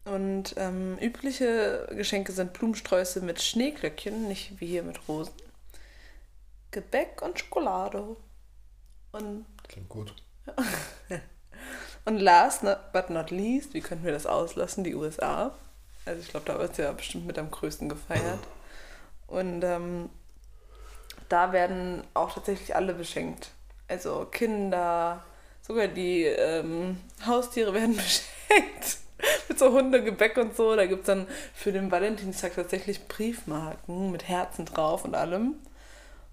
Und 0.05 0.55
ähm, 0.57 0.98
übliche 1.00 1.88
Geschenke 1.91 2.31
sind 2.31 2.53
Blumensträuße 2.53 3.21
mit 3.21 3.41
Schneeglöckchen, 3.41 4.27
nicht 4.27 4.60
wie 4.60 4.67
hier 4.67 4.83
mit 4.83 5.07
Rosen. 5.07 5.33
Gebäck 6.71 7.21
und 7.21 7.39
Schokolade. 7.39 8.15
Und, 9.12 9.45
Klingt 9.67 9.89
gut. 9.89 10.15
und 12.05 12.17
last 12.17 12.63
but 12.93 13.10
not 13.10 13.29
least, 13.29 13.74
wie 13.74 13.81
könnten 13.81 14.05
wir 14.05 14.13
das 14.13 14.25
auslassen, 14.25 14.83
die 14.83 14.95
USA. 14.95 15.53
Also 16.05 16.21
ich 16.21 16.29
glaube, 16.29 16.48
da 16.48 16.57
wird 16.57 16.71
es 16.71 16.77
ja 16.77 16.91
bestimmt 16.93 17.27
mit 17.27 17.38
am 17.38 17.51
größten 17.51 17.89
gefeiert. 17.89 18.39
Und 19.31 19.63
ähm, 19.63 20.09
da 21.29 21.53
werden 21.53 22.03
auch 22.13 22.33
tatsächlich 22.33 22.75
alle 22.75 22.93
beschenkt. 22.93 23.51
Also 23.88 24.27
Kinder, 24.29 25.23
sogar 25.61 25.88
die 25.88 26.23
ähm, 26.23 26.97
Haustiere 27.25 27.73
werden 27.73 27.95
beschenkt. 27.95 28.97
mit 29.47 29.57
so 29.57 29.71
Hundegebäck 29.71 30.38
und 30.38 30.55
so. 30.55 30.75
Da 30.75 30.85
gibt 30.85 31.01
es 31.01 31.07
dann 31.07 31.27
für 31.53 31.71
den 31.71 31.91
Valentinstag 31.91 32.55
tatsächlich 32.55 33.07
Briefmarken 33.07 34.11
mit 34.11 34.27
Herzen 34.27 34.65
drauf 34.65 35.05
und 35.05 35.15
allem. 35.15 35.55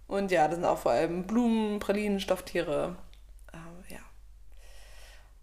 Und 0.08 0.32
ja, 0.32 0.48
das 0.48 0.56
sind 0.56 0.64
auch 0.64 0.78
vor 0.78 0.92
allem 0.92 1.24
Blumen, 1.24 1.78
Pralinen, 1.78 2.18
Stofftiere. 2.18 2.96
Ähm, 3.52 3.84
ja. 3.88 4.00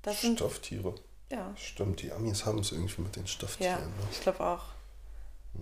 Das 0.01 0.21
sind, 0.21 0.39
Stofftiere? 0.39 0.95
Ja. 1.31 1.53
Stimmt, 1.55 2.01
die 2.01 2.12
Amis 2.12 2.45
haben 2.45 2.59
es 2.59 2.74
irgendwie 2.74 3.01
mit 3.03 3.15
den 3.15 3.27
Stofftieren. 3.27 3.79
Ja, 3.79 3.85
ne? 3.85 4.07
ich 4.12 4.19
glaube 4.21 4.41
auch. 4.41 4.75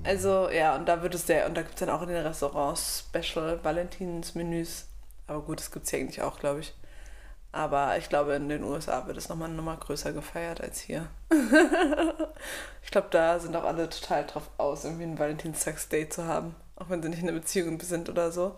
Also, 0.04 0.50
ja, 0.50 0.76
und 0.76 0.88
da 0.88 1.02
wird 1.02 1.16
es 1.16 1.26
der, 1.26 1.46
und 1.46 1.56
da 1.56 1.62
gibt 1.62 1.76
es 1.76 1.80
dann 1.80 1.90
auch 1.90 2.02
in 2.02 2.10
den 2.10 2.26
Restaurants 2.26 3.06
Special 3.08 3.64
Valentinsmenüs. 3.64 4.88
Aber 5.28 5.42
gut, 5.42 5.60
das 5.60 5.72
gibt 5.72 5.86
es 5.86 5.92
ja 5.92 6.00
eigentlich 6.00 6.22
auch, 6.22 6.40
glaube 6.40 6.62
ich. 6.62 6.74
Aber 7.54 7.98
ich 8.00 8.10
glaube, 8.10 8.34
in 8.34 8.50
den 8.50 8.64
USA 8.64 9.06
wird 9.06 9.16
es 9.16 9.30
nochmal 9.30 9.48
eine 9.48 9.58
Nummer 9.58 9.78
größer 9.78 10.12
gefeiert 10.12 10.60
als 10.60 10.82
hier. 10.82 11.08
ich 12.82 12.90
glaube, 12.90 13.10
da 13.12 13.40
sind 13.40 13.56
auch 13.56 13.64
alle 13.64 13.88
total 13.90 14.26
drauf 14.26 14.50
aus, 14.58 14.84
irgendwie 14.84 15.04
ein 15.04 15.20
Valentinstagsdate 15.20 16.10
zu 16.10 16.26
haben. 16.26 16.56
Auch 16.76 16.90
wenn 16.90 17.04
sie 17.04 17.10
nicht 17.10 17.22
in 17.22 17.30
einer 17.30 17.40
Beziehung 17.40 17.80
sind 17.80 18.10
oder 18.10 18.32
so. 18.32 18.58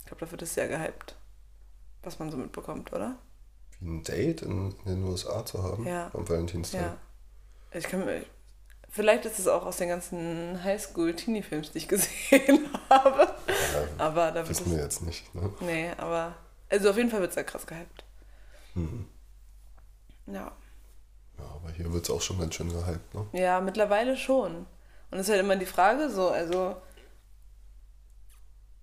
Ich 0.00 0.06
glaube, 0.06 0.26
da 0.26 0.30
wird 0.30 0.42
es 0.42 0.52
sehr 0.52 0.68
gehypt. 0.68 1.16
Was 2.02 2.18
man 2.18 2.30
so 2.30 2.36
mitbekommt, 2.36 2.92
oder? 2.92 3.16
Wie 3.80 3.88
ein 3.88 4.04
Date 4.04 4.42
in, 4.42 4.74
in 4.84 4.96
den 4.96 5.04
USA 5.04 5.44
zu 5.46 5.62
haben 5.62 5.86
ja. 5.86 6.10
am 6.12 6.28
Valentinstag. 6.28 6.80
Ja. 6.80 6.96
Ich 7.72 7.84
kann 7.84 8.04
mir, 8.04 8.22
vielleicht 8.90 9.24
ist 9.24 9.38
es 9.38 9.46
auch 9.48 9.64
aus 9.64 9.76
den 9.78 9.88
ganzen 9.88 10.62
Highschool-Teenie-Films, 10.62 11.72
die 11.72 11.78
ich 11.78 11.88
gesehen 11.88 12.68
habe. 12.90 13.32
Ja, 13.48 14.04
aber 14.04 14.32
da 14.32 14.48
wissen 14.48 14.70
wir 14.70 14.82
jetzt 14.82 15.02
nicht. 15.02 15.34
Ne? 15.34 15.52
Nee, 15.60 15.90
aber 15.96 16.34
also 16.68 16.90
auf 16.90 16.96
jeden 16.96 17.10
Fall 17.10 17.20
wird 17.20 17.30
es 17.30 17.36
ja 17.36 17.42
krass 17.42 17.66
gehypt. 17.66 18.04
Mhm. 18.74 19.06
Ja. 20.26 20.52
Ja, 21.38 21.44
aber 21.54 21.70
hier 21.72 21.92
wird 21.92 22.04
es 22.04 22.10
auch 22.10 22.20
schon 22.20 22.38
ganz 22.38 22.54
schön 22.54 22.68
gehypt, 22.70 23.14
ne? 23.14 23.26
Ja, 23.32 23.60
mittlerweile 23.60 24.16
schon. 24.16 24.66
Und 25.10 25.18
es 25.18 25.26
ist 25.26 25.30
halt 25.30 25.40
immer 25.40 25.56
die 25.56 25.66
Frage 25.66 26.10
so, 26.10 26.28
also 26.28 26.76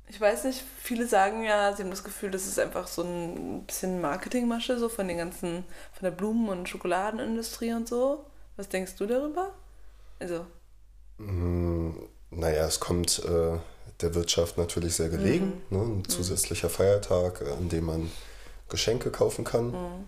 ich 0.10 0.20
weiß 0.20 0.46
nicht, 0.46 0.64
viele 0.82 1.06
sagen 1.06 1.44
ja, 1.44 1.74
sie 1.74 1.84
haben 1.84 1.90
das 1.90 2.04
Gefühl, 2.04 2.32
das 2.32 2.48
ist 2.48 2.60
einfach 2.60 2.88
so 2.88 3.04
ein 3.04 3.66
bisschen 3.66 4.00
Marketingmasche 4.02 4.80
so 4.80 4.88
von 4.90 5.08
den 5.08 5.18
ganzen, 5.18 5.66
von 5.92 6.04
der 6.04 6.12
Blumen- 6.12 6.50
und 6.50 6.70
Schokoladenindustrie 6.70 7.74
und 7.74 7.88
so. 7.88 8.26
Was 8.56 8.70
denkst 8.70 8.96
du 8.96 9.06
darüber? 9.06 9.54
Also. 10.20 10.46
Mm, 11.18 11.92
naja, 12.32 12.66
es 12.66 12.80
kommt 12.80 13.20
äh, 13.26 13.58
der 14.02 14.16
Wirtschaft 14.16 14.58
natürlich 14.58 14.96
sehr 14.96 15.10
gelegen. 15.10 15.62
Mhm. 15.70 15.78
Ne? 15.78 15.84
Ein 15.84 15.98
mhm. 15.98 16.10
zusätzlicher 16.10 16.70
Feiertag, 16.70 17.42
an 17.42 17.70
dem 17.70 17.86
man 17.86 18.12
Geschenke 18.70 19.12
kaufen 19.12 19.44
kann. 19.44 19.72
Mhm. 19.72 20.08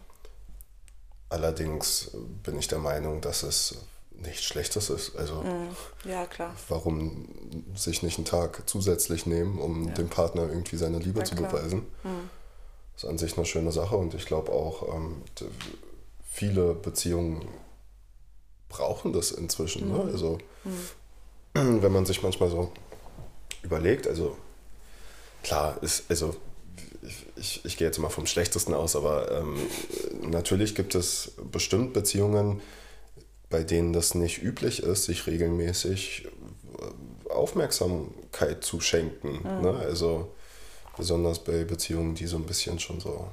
Allerdings 1.30 2.12
bin 2.44 2.58
ich 2.58 2.68
der 2.68 2.80
Meinung, 2.80 3.22
dass 3.22 3.44
es 3.44 3.78
nichts 4.12 4.44
Schlechtes 4.44 4.90
ist. 4.90 5.16
Also 5.16 5.36
mhm. 5.44 5.70
ja, 6.04 6.26
klar. 6.26 6.56
warum 6.68 7.28
sich 7.76 8.04
nicht 8.04 8.18
einen 8.18 8.26
Tag 8.26 8.64
zusätzlich 8.66 9.26
nehmen, 9.26 9.60
um 9.60 9.88
ja. 9.88 9.94
dem 9.94 10.10
Partner 10.10 10.44
irgendwie 10.50 10.78
seine 10.78 11.00
Liebe 11.00 11.20
ja, 11.20 11.26
zu 11.26 11.36
beweisen. 11.36 11.86
Mhm. 12.04 12.30
Das 12.94 13.04
ist 13.04 13.10
an 13.10 13.18
sich 13.18 13.38
eine 13.38 13.46
schöne 13.46 13.72
Sache 13.72 13.96
und 13.96 14.14
ich 14.14 14.26
glaube 14.26 14.52
auch, 14.52 14.94
ähm, 14.94 15.22
viele 16.30 16.74
Beziehungen 16.74 17.48
brauchen 18.70 19.14
das 19.14 19.32
inzwischen. 19.32 19.90
Ne? 19.90 20.04
Mhm. 20.04 20.12
Also 20.12 20.38
wenn 21.54 21.92
man 21.92 22.06
sich 22.06 22.24
manchmal 22.24 22.50
so 22.50 22.72
überlegt, 23.64 24.08
also 24.08 24.38
klar 25.44 25.78
ist, 25.82 26.04
also 26.10 26.36
ich, 27.02 27.26
ich, 27.36 27.66
ich 27.66 27.78
gehe 27.78 27.88
jetzt 27.88 27.98
mal 28.00 28.10
vom 28.10 28.26
Schlechtesten 28.26 28.74
aus, 28.74 28.96
aber 28.96 29.32
ähm, 29.32 29.58
natürlich 30.30 30.76
gibt 30.76 30.96
es 30.96 31.32
bestimmt 31.52 31.94
Beziehungen, 31.94 32.62
bei 33.50 33.64
denen 33.64 33.94
das 33.94 34.16
nicht 34.16 34.44
üblich 34.44 34.84
ist, 34.84 35.06
sich 35.06 35.26
regelmäßig 35.26 36.28
äh, 36.78 37.32
Aufmerksamkeit 37.32 38.64
zu 38.64 38.80
schenken. 38.80 39.40
Mhm. 39.44 39.62
Ne? 39.62 39.80
Also 39.80 40.32
besonders 40.98 41.40
bei 41.40 41.64
Beziehungen, 41.64 42.16
die 42.16 42.28
so 42.28 42.36
ein 42.36 42.46
bisschen 42.46 42.80
schon 42.80 43.00
so 43.00 43.28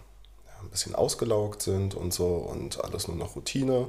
ja, 0.47 0.62
ein 0.62 0.71
bisschen 0.71 0.95
ausgelaugt 0.95 1.62
sind 1.62 1.95
und 1.95 2.14
so 2.14 2.26
und 2.26 2.83
alles 2.83 3.09
nur 3.09 3.16
noch 3.16 3.37
Routine. 3.37 3.88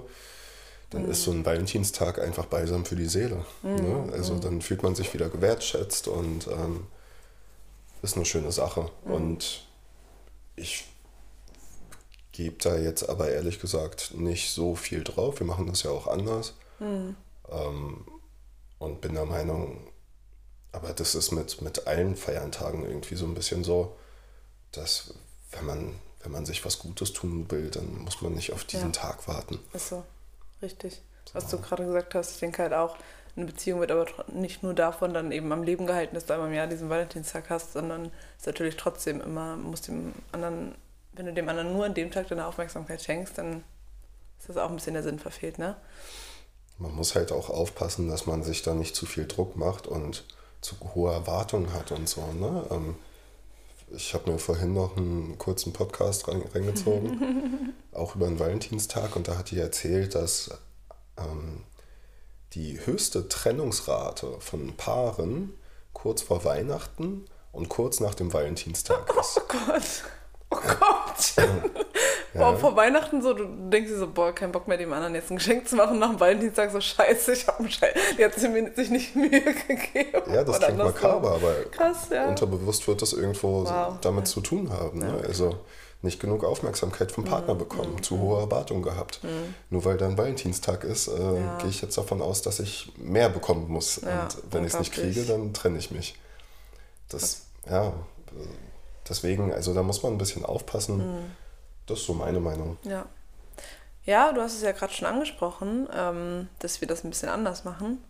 Dann 0.89 1.03
mhm. 1.03 1.11
ist 1.11 1.23
so 1.23 1.31
ein 1.31 1.45
Valentinstag 1.45 2.19
einfach 2.19 2.45
beisam 2.45 2.85
für 2.85 2.95
die 2.95 3.07
Seele. 3.07 3.45
Mhm. 3.61 3.75
Ne? 3.75 4.09
Also 4.13 4.35
mhm. 4.35 4.41
dann 4.41 4.61
fühlt 4.61 4.83
man 4.83 4.95
sich 4.95 5.13
wieder 5.13 5.29
gewertschätzt 5.29 6.07
und 6.07 6.47
ähm, 6.47 6.87
ist 8.01 8.15
eine 8.15 8.25
schöne 8.25 8.51
Sache. 8.51 8.89
Mhm. 9.05 9.11
Und 9.11 9.67
ich 10.55 10.85
gebe 12.31 12.55
da 12.61 12.77
jetzt 12.77 13.09
aber 13.09 13.29
ehrlich 13.29 13.59
gesagt 13.59 14.13
nicht 14.15 14.51
so 14.51 14.75
viel 14.75 15.03
drauf. 15.03 15.39
Wir 15.39 15.47
machen 15.47 15.67
das 15.67 15.83
ja 15.83 15.91
auch 15.91 16.07
anders. 16.07 16.53
Mhm. 16.79 17.15
Ähm, 17.49 18.05
und 18.79 19.01
bin 19.01 19.15
der 19.15 19.25
Meinung, 19.25 19.87
aber 20.71 20.93
das 20.93 21.15
ist 21.15 21.31
mit, 21.31 21.61
mit 21.61 21.87
allen 21.87 22.15
Feiertagen 22.15 22.85
irgendwie 22.85 23.15
so 23.15 23.25
ein 23.25 23.33
bisschen 23.33 23.63
so, 23.63 23.97
dass 24.71 25.15
wenn 25.51 25.65
man, 25.65 25.95
wenn 26.21 26.31
man 26.31 26.45
sich 26.45 26.63
was 26.63 26.79
Gutes 26.79 27.13
tun 27.13 27.49
will, 27.49 27.69
dann 27.71 28.03
muss 28.03 28.21
man 28.21 28.33
nicht 28.33 28.53
auf 28.53 28.63
diesen 28.63 28.93
ja. 28.93 29.01
Tag 29.01 29.27
warten. 29.27 29.59
Ist 29.73 29.89
so, 29.89 30.03
richtig. 30.61 31.01
Was 31.33 31.49
du 31.49 31.59
gerade 31.59 31.85
gesagt 31.85 32.15
hast, 32.15 32.31
ich 32.33 32.39
denke 32.39 32.63
halt 32.63 32.73
auch, 32.73 32.97
eine 33.35 33.45
Beziehung 33.45 33.79
wird 33.79 33.91
aber 33.91 34.07
nicht 34.27 34.63
nur 34.63 34.73
davon 34.73 35.13
dann 35.13 35.31
eben 35.31 35.51
am 35.51 35.61
Leben 35.61 35.85
gehalten, 35.85 36.15
dass 36.15 36.25
du 36.25 36.33
einmal 36.33 36.49
im 36.49 36.55
Jahr 36.55 36.67
diesen 36.67 36.89
Valentinstag 36.89 37.49
hast, 37.49 37.73
sondern 37.73 38.11
ist 38.37 38.47
natürlich 38.47 38.77
trotzdem 38.77 39.21
immer, 39.21 39.55
muss 39.57 39.81
dem 39.81 40.13
anderen, 40.31 40.73
wenn 41.13 41.27
du 41.27 41.33
dem 41.33 41.47
anderen 41.47 41.73
nur 41.73 41.85
an 41.85 41.93
dem 41.93 42.09
Tag 42.09 42.27
deine 42.29 42.47
Aufmerksamkeit 42.47 43.01
schenkst, 43.01 43.37
dann 43.37 43.63
ist 44.39 44.49
das 44.49 44.57
auch 44.57 44.69
ein 44.69 44.75
bisschen 44.75 44.93
der 44.93 45.03
Sinn 45.03 45.19
verfehlt, 45.19 45.59
ne? 45.59 45.75
Man 46.79 46.93
muss 46.95 47.15
halt 47.15 47.31
auch 47.31 47.49
aufpassen, 47.49 48.07
dass 48.07 48.27
man 48.27 48.43
sich 48.43 48.61
da 48.61 48.73
nicht 48.73 48.95
zu 48.95 49.05
viel 49.05 49.27
Druck 49.27 49.55
macht 49.55 49.87
und 49.87 50.25
zu 50.61 50.75
hohe 50.95 51.11
Erwartungen 51.11 51.73
hat 51.73 51.91
und 51.91 52.09
so, 52.09 52.21
ne? 52.33 52.65
Ähm, 52.71 52.95
ich 53.89 54.13
habe 54.13 54.31
mir 54.31 54.39
vorhin 54.39 54.73
noch 54.73 54.97
einen 54.97 55.37
kurzen 55.37 55.73
Podcast 55.73 56.27
reingezogen, 56.27 57.73
auch 57.93 58.15
über 58.15 58.27
den 58.27 58.39
Valentinstag, 58.39 59.15
und 59.15 59.27
da 59.27 59.37
hat 59.37 59.51
die 59.51 59.59
erzählt, 59.59 60.15
dass 60.15 60.51
ähm, 61.17 61.63
die 62.53 62.85
höchste 62.85 63.27
Trennungsrate 63.27 64.39
von 64.39 64.75
Paaren 64.77 65.53
kurz 65.93 66.21
vor 66.21 66.43
Weihnachten 66.43 67.25
und 67.51 67.69
kurz 67.69 67.99
nach 67.99 68.15
dem 68.15 68.33
Valentinstag 68.33 69.09
ist. 69.19 69.37
Oh 69.37 69.41
Gott. 69.47 70.03
Oh 70.49 70.57
Gott. 70.79 71.85
Ja. 72.37 72.55
Vor 72.55 72.75
Weihnachten 72.75 73.21
so, 73.21 73.33
du 73.33 73.45
denkst 73.69 73.89
dir 73.89 73.97
so, 73.97 74.07
boah, 74.07 74.33
kein 74.33 74.51
Bock 74.51 74.67
mehr 74.67 74.77
dem 74.77 74.93
anderen 74.93 75.15
jetzt 75.15 75.31
ein 75.31 75.37
Geschenk 75.37 75.67
zu 75.67 75.75
machen. 75.75 75.99
Nach 75.99 76.09
dem 76.09 76.19
Valentinstag 76.19 76.71
so, 76.71 76.79
scheiße, 76.79 77.33
ich 77.33 77.47
hab 77.47 77.59
einen 77.59 77.69
Scheiß. 77.69 77.93
Die 78.17 78.23
hat 78.23 78.33
sich 78.33 78.89
nicht 78.89 79.15
Mühe 79.15 79.41
gegeben. 79.41 80.33
Ja, 80.33 80.43
das 80.43 80.59
klingt 80.59 80.77
makaber, 80.77 81.31
aber 81.31 81.53
Krass, 81.71 82.09
ja. 82.11 82.27
unterbewusst 82.27 82.87
wird 82.87 83.01
das 83.01 83.13
irgendwo 83.13 83.65
wow. 83.65 83.95
damit 84.01 84.27
ja. 84.27 84.33
zu 84.33 84.41
tun 84.41 84.71
haben. 84.71 84.99
Ne? 84.99 85.23
Also 85.25 85.57
nicht 86.01 86.19
genug 86.19 86.43
Aufmerksamkeit 86.43 87.11
vom 87.11 87.23
Partner 87.23 87.55
mhm. 87.55 87.59
bekommen, 87.59 87.93
mhm. 87.93 88.03
zu 88.03 88.19
hohe 88.19 88.39
Erwartungen 88.41 88.83
gehabt. 88.83 89.23
Mhm. 89.23 89.55
Nur 89.69 89.85
weil 89.85 89.97
dann 89.97 90.17
Valentinstag 90.17 90.83
ist, 90.83 91.07
äh, 91.07 91.11
gehe 91.59 91.69
ich 91.69 91.81
jetzt 91.81 91.97
davon 91.97 92.21
aus, 92.21 92.41
dass 92.41 92.59
ich 92.59 92.91
mehr 92.97 93.29
bekommen 93.29 93.67
muss. 93.67 93.97
Und 93.99 94.37
wenn 94.51 94.63
ich 94.63 94.73
es 94.73 94.79
nicht 94.79 94.93
kriege, 94.93 95.23
dann 95.23 95.53
trenne 95.53 95.79
ich 95.79 95.91
mich. 95.91 96.15
Das, 97.09 97.43
ja, 97.69 97.93
deswegen, 99.09 99.53
also 99.53 99.73
da 99.73 99.81
muss 99.81 100.03
man 100.03 100.13
ein 100.13 100.17
bisschen 100.17 100.45
aufpassen. 100.45 101.01
Das 101.87 101.99
ist 101.99 102.05
so 102.05 102.13
meine 102.13 102.39
Meinung. 102.39 102.77
Ja. 102.83 103.05
Ja, 104.03 104.31
du 104.31 104.41
hast 104.41 104.53
es 104.53 104.61
ja 104.61 104.71
gerade 104.71 104.93
schon 104.93 105.07
angesprochen, 105.07 105.87
ähm, 105.93 106.47
dass 106.59 106.79
wir 106.79 106.87
das 106.87 107.03
ein 107.03 107.09
bisschen 107.09 107.29
anders 107.29 107.65
machen. 107.65 108.01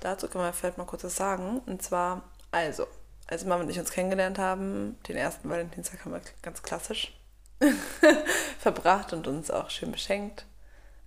Dazu 0.00 0.28
kann 0.28 0.42
man 0.42 0.52
vielleicht 0.52 0.76
mal 0.76 0.84
kurz 0.84 1.04
was 1.04 1.16
sagen. 1.16 1.60
Und 1.64 1.82
zwar, 1.82 2.22
also, 2.50 2.86
als 3.26 3.44
Mama 3.44 3.62
und 3.62 3.70
ich 3.70 3.78
uns 3.78 3.90
kennengelernt 3.90 4.38
haben, 4.38 4.98
den 5.08 5.16
ersten 5.16 5.48
Valentinstag 5.48 6.04
haben 6.04 6.12
wir 6.12 6.20
ganz 6.42 6.62
klassisch 6.62 7.18
verbracht 8.58 9.12
und 9.12 9.26
uns 9.26 9.50
auch 9.50 9.70
schön 9.70 9.92
beschenkt. 9.92 10.44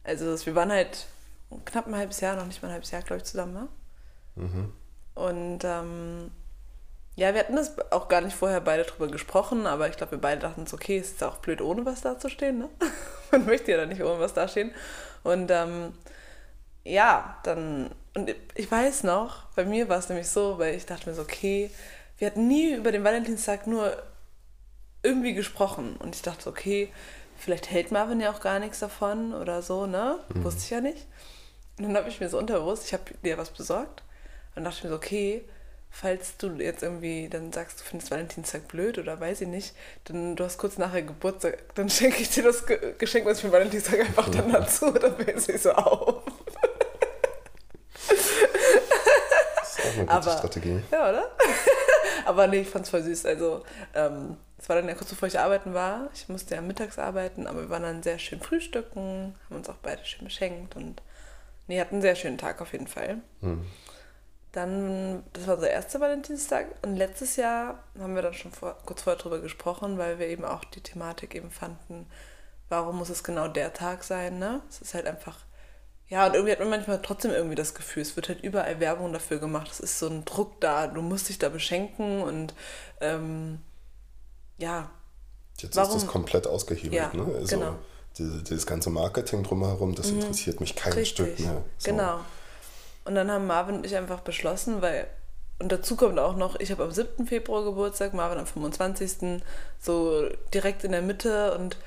Also 0.03 0.45
wir 0.45 0.55
waren 0.55 0.71
halt 0.71 1.07
knapp 1.65 1.87
ein 1.87 1.95
halbes 1.95 2.21
Jahr, 2.21 2.35
noch 2.35 2.45
nicht 2.45 2.61
mal 2.61 2.69
ein 2.69 2.73
halbes 2.73 2.91
Jahr, 2.91 3.01
glaube 3.01 3.17
ich, 3.17 3.25
zusammen. 3.25 3.53
Ne? 3.53 3.67
Mhm. 4.35 4.73
Und 5.13 5.59
ähm, 5.63 6.31
ja, 7.15 7.33
wir 7.33 7.41
hatten 7.41 7.55
das 7.55 7.73
auch 7.91 8.07
gar 8.07 8.21
nicht 8.21 8.35
vorher 8.35 8.61
beide 8.61 8.83
drüber 8.83 9.07
gesprochen, 9.07 9.67
aber 9.67 9.89
ich 9.89 9.97
glaube, 9.97 10.11
wir 10.11 10.21
beide 10.21 10.41
dachten 10.41 10.61
uns, 10.61 10.73
okay, 10.73 10.97
es 10.97 11.11
ist 11.11 11.23
auch 11.23 11.37
blöd, 11.37 11.61
ohne 11.61 11.85
was 11.85 12.01
dazustehen. 12.01 12.59
Ne? 12.59 12.69
Man 13.31 13.45
möchte 13.45 13.71
ja 13.71 13.77
dann 13.77 13.89
nicht 13.89 14.01
ohne 14.01 14.19
was 14.19 14.33
dastehen. 14.33 14.71
Und 15.23 15.51
ähm, 15.51 15.93
ja, 16.83 17.37
dann, 17.43 17.91
und 18.15 18.33
ich 18.55 18.71
weiß 18.71 19.03
noch, 19.03 19.45
bei 19.55 19.65
mir 19.65 19.89
war 19.89 19.99
es 19.99 20.09
nämlich 20.09 20.29
so, 20.29 20.57
weil 20.57 20.75
ich 20.75 20.85
dachte 20.85 21.09
mir 21.09 21.15
so, 21.15 21.21
okay, 21.21 21.69
wir 22.17 22.27
hatten 22.27 22.47
nie 22.47 22.73
über 22.73 22.91
den 22.91 23.03
Valentinstag 23.03 23.67
nur 23.67 24.01
irgendwie 25.03 25.33
gesprochen. 25.33 25.97
Und 25.97 26.15
ich 26.15 26.21
dachte, 26.21 26.49
okay, 26.49 26.89
vielleicht 27.37 27.69
hält 27.71 27.91
Marvin 27.91 28.21
ja 28.21 28.31
auch 28.31 28.39
gar 28.39 28.59
nichts 28.59 28.79
davon 28.79 29.33
oder 29.33 29.61
so, 29.61 29.85
ne? 29.85 30.19
Mhm. 30.33 30.43
Wusste 30.43 30.61
ich 30.63 30.69
ja 30.69 30.81
nicht. 30.81 31.07
Und 31.77 31.85
dann 31.85 31.97
habe 31.97 32.09
ich 32.09 32.19
mir 32.19 32.29
so 32.29 32.37
unterbewusst, 32.37 32.85
ich 32.85 32.93
habe 32.93 33.03
dir 33.23 33.37
was 33.37 33.49
besorgt. 33.49 34.03
Und 34.55 34.63
dachte 34.63 34.77
ich 34.77 34.83
mir 34.83 34.89
so, 34.89 34.95
okay, 34.95 35.43
falls 35.93 36.37
du 36.37 36.47
jetzt 36.53 36.81
irgendwie 36.83 37.27
dann 37.29 37.51
sagst, 37.51 37.79
du 37.81 37.83
findest 37.83 38.11
Valentinstag 38.11 38.67
blöd 38.69 38.97
oder 38.97 39.19
weiß 39.19 39.41
ich 39.41 39.47
nicht, 39.47 39.75
dann 40.05 40.35
du 40.35 40.43
hast 40.43 40.57
kurz 40.57 40.77
nachher 40.77 41.01
Geburtstag, 41.03 41.75
dann 41.75 41.89
schenke 41.91 42.21
ich 42.21 42.29
dir 42.29 42.43
das 42.43 42.65
Ge 42.65 42.93
Geschenk, 42.97 43.25
was 43.25 43.37
ich 43.37 43.43
für 43.45 43.51
Valentinstag 43.51 43.99
einfach 43.99 44.29
dann 44.29 44.51
dazu, 44.51 44.91
dann 44.91 45.15
fällt 45.17 45.37
es 45.49 45.63
so 45.63 45.71
auf. 45.73 46.23
Das 48.07 49.77
ist 49.77 49.79
auch 49.79 49.93
eine 49.93 50.01
gute 50.05 50.11
Aber- 50.11 50.31
Strategie. 50.37 50.81
Ja, 50.91 51.09
oder? 51.09 51.31
Aber 52.25 52.47
nee, 52.47 52.61
ich 52.61 52.69
fand's 52.69 52.89
voll 52.89 53.01
süß. 53.03 53.25
Also, 53.25 53.63
ähm, 53.95 54.37
es 54.57 54.69
war 54.69 54.75
dann 54.75 54.87
ja 54.87 54.93
kurz 54.93 55.09
bevor 55.09 55.27
ich 55.27 55.39
arbeiten 55.39 55.73
war. 55.73 56.09
Ich 56.13 56.29
musste 56.29 56.53
ja 56.55 56.61
mittags 56.61 56.99
arbeiten, 56.99 57.47
aber 57.47 57.61
wir 57.61 57.69
waren 57.71 57.81
dann 57.81 58.03
sehr 58.03 58.19
schön 58.19 58.39
frühstücken, 58.39 59.35
haben 59.49 59.55
uns 59.55 59.67
auch 59.69 59.77
beide 59.81 60.05
schön 60.05 60.25
beschenkt 60.25 60.75
und 60.75 61.01
nee, 61.67 61.79
hatten 61.81 61.95
einen 61.95 62.01
sehr 62.03 62.13
schönen 62.15 62.37
Tag 62.37 62.61
auf 62.61 62.71
jeden 62.73 62.85
Fall. 62.85 63.17
Hm. 63.41 63.65
Dann, 64.51 65.23
das 65.33 65.47
war 65.47 65.55
unser 65.55 65.69
erster 65.69 66.01
Valentinstag 66.01 66.67
und 66.81 66.97
letztes 66.97 67.37
Jahr 67.37 67.83
haben 67.99 68.15
wir 68.15 68.21
dann 68.21 68.33
schon 68.33 68.51
vor, 68.51 68.75
kurz 68.85 69.03
vorher 69.03 69.21
drüber 69.21 69.39
gesprochen, 69.39 69.97
weil 69.97 70.19
wir 70.19 70.27
eben 70.27 70.43
auch 70.43 70.65
die 70.65 70.81
Thematik 70.81 71.35
eben 71.35 71.51
fanden, 71.51 72.05
warum 72.67 72.97
muss 72.97 73.09
es 73.09 73.23
genau 73.23 73.47
der 73.47 73.73
Tag 73.73 74.03
sein, 74.03 74.39
ne? 74.39 74.61
Es 74.69 74.81
ist 74.81 74.93
halt 74.93 75.07
einfach, 75.07 75.37
ja, 76.09 76.27
und 76.27 76.33
irgendwie 76.33 76.51
hat 76.51 76.59
man 76.59 76.69
manchmal 76.69 77.01
trotzdem 77.01 77.31
irgendwie 77.31 77.55
das 77.55 77.73
Gefühl, 77.73 78.01
es 78.01 78.17
wird 78.17 78.27
halt 78.27 78.43
überall 78.43 78.81
Werbung 78.81 79.13
dafür 79.13 79.39
gemacht, 79.39 79.71
es 79.71 79.79
ist 79.79 79.99
so 79.99 80.07
ein 80.07 80.25
Druck 80.25 80.59
da, 80.59 80.87
du 80.87 81.01
musst 81.01 81.29
dich 81.29 81.39
da 81.39 81.47
beschenken 81.47 82.21
und 82.21 82.53
ähm, 82.99 83.59
ja, 84.57 84.91
Jetzt 85.61 85.75
Warum? 85.75 85.95
ist 85.95 86.03
das 86.03 86.11
komplett 86.11 86.47
ausgehebelt. 86.47 86.93
Ja, 86.93 87.11
ne? 87.13 87.25
Also 87.35 87.57
genau. 87.57 87.71
Mhm. 87.71 87.77
diese, 88.17 88.43
dieses 88.43 88.65
ganze 88.65 88.89
Marketing 88.89 89.43
drumherum, 89.43 89.95
das 89.95 90.09
interessiert 90.09 90.59
mich 90.59 90.75
kein 90.75 90.93
Richtig, 90.93 91.09
Stück 91.09 91.39
mehr. 91.39 91.63
So. 91.77 91.91
genau. 91.91 92.19
Und 93.05 93.15
dann 93.15 93.31
haben 93.31 93.47
Marvin 93.47 93.75
und 93.77 93.85
ich 93.85 93.95
einfach 93.95 94.19
beschlossen, 94.21 94.81
weil, 94.81 95.07
und 95.59 95.71
dazu 95.71 95.95
kommt 95.95 96.19
auch 96.19 96.35
noch, 96.35 96.59
ich 96.59 96.71
habe 96.71 96.83
am 96.83 96.91
7. 96.91 97.25
Februar 97.27 97.63
Geburtstag, 97.63 98.13
Marvin 98.13 98.37
am 98.39 98.45
25. 98.47 99.41
so 99.79 100.27
direkt 100.53 100.83
in 100.83 100.91
der 100.91 101.01
Mitte 101.01 101.53
und 101.57 101.77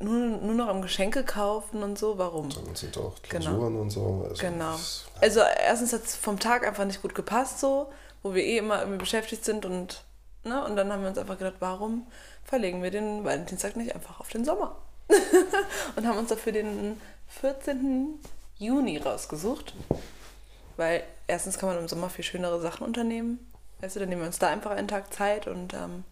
nur, 0.00 0.14
nur 0.14 0.54
noch 0.54 0.68
am 0.68 0.82
Geschenke 0.82 1.22
kaufen 1.24 1.82
und 1.82 1.98
so, 1.98 2.18
warum? 2.18 2.48
Dann 2.50 2.74
sind 2.74 2.96
auch 2.98 3.14
Genau. 3.28 3.44
Klausuren 3.44 3.76
und 3.80 3.90
so. 3.90 4.26
Also 4.28 4.40
Genau. 4.40 4.72
das- 4.72 5.04
Also 5.20 5.40
erstens 5.40 5.92
hat 5.92 6.04
es 6.04 6.16
vom 6.16 6.38
Tag 6.40 6.66
einfach 6.66 6.84
nicht 6.86 7.02
gut 7.02 7.14
gepasst 7.14 7.60
so, 7.60 7.92
wo 8.22 8.34
wir 8.34 8.42
eh 8.42 8.58
immer 8.58 8.80
irgendwie 8.80 8.98
beschäftigt 8.98 9.44
sind 9.44 9.64
und, 9.66 10.02
ne, 10.44 10.64
und 10.64 10.74
dann 10.76 10.92
haben 10.92 11.02
wir 11.02 11.08
uns 11.10 11.18
einfach 11.18 11.38
gedacht, 11.38 11.56
warum 11.60 12.06
verlegen 12.44 12.82
wir 12.82 12.90
den 12.90 13.24
Valentinstag 13.24 13.76
nicht 13.76 13.94
einfach 13.94 14.18
auf 14.20 14.28
den 14.30 14.44
Sommer? 14.44 14.74
und 15.96 16.06
haben 16.06 16.18
uns 16.18 16.30
dafür 16.30 16.52
den 16.52 17.00
14. 17.28 18.18
Juni 18.58 18.98
rausgesucht, 18.98 19.72
weil 20.80 21.04
erstens 21.26 21.58
kann 21.58 21.68
man 21.68 21.78
im 21.78 21.88
Sommer 21.88 22.08
viel 22.08 22.24
schönere 22.24 22.58
Sachen 22.58 22.86
unternehmen. 22.86 23.38
Weißt 23.80 23.96
du, 23.96 24.00
dann 24.00 24.08
nehmen 24.08 24.22
wir 24.22 24.26
uns 24.26 24.38
da 24.38 24.48
einfach 24.48 24.70
einen 24.70 24.88
Tag 24.88 25.12
Zeit 25.12 25.46
und 25.46 25.74
ähm, 25.74 26.04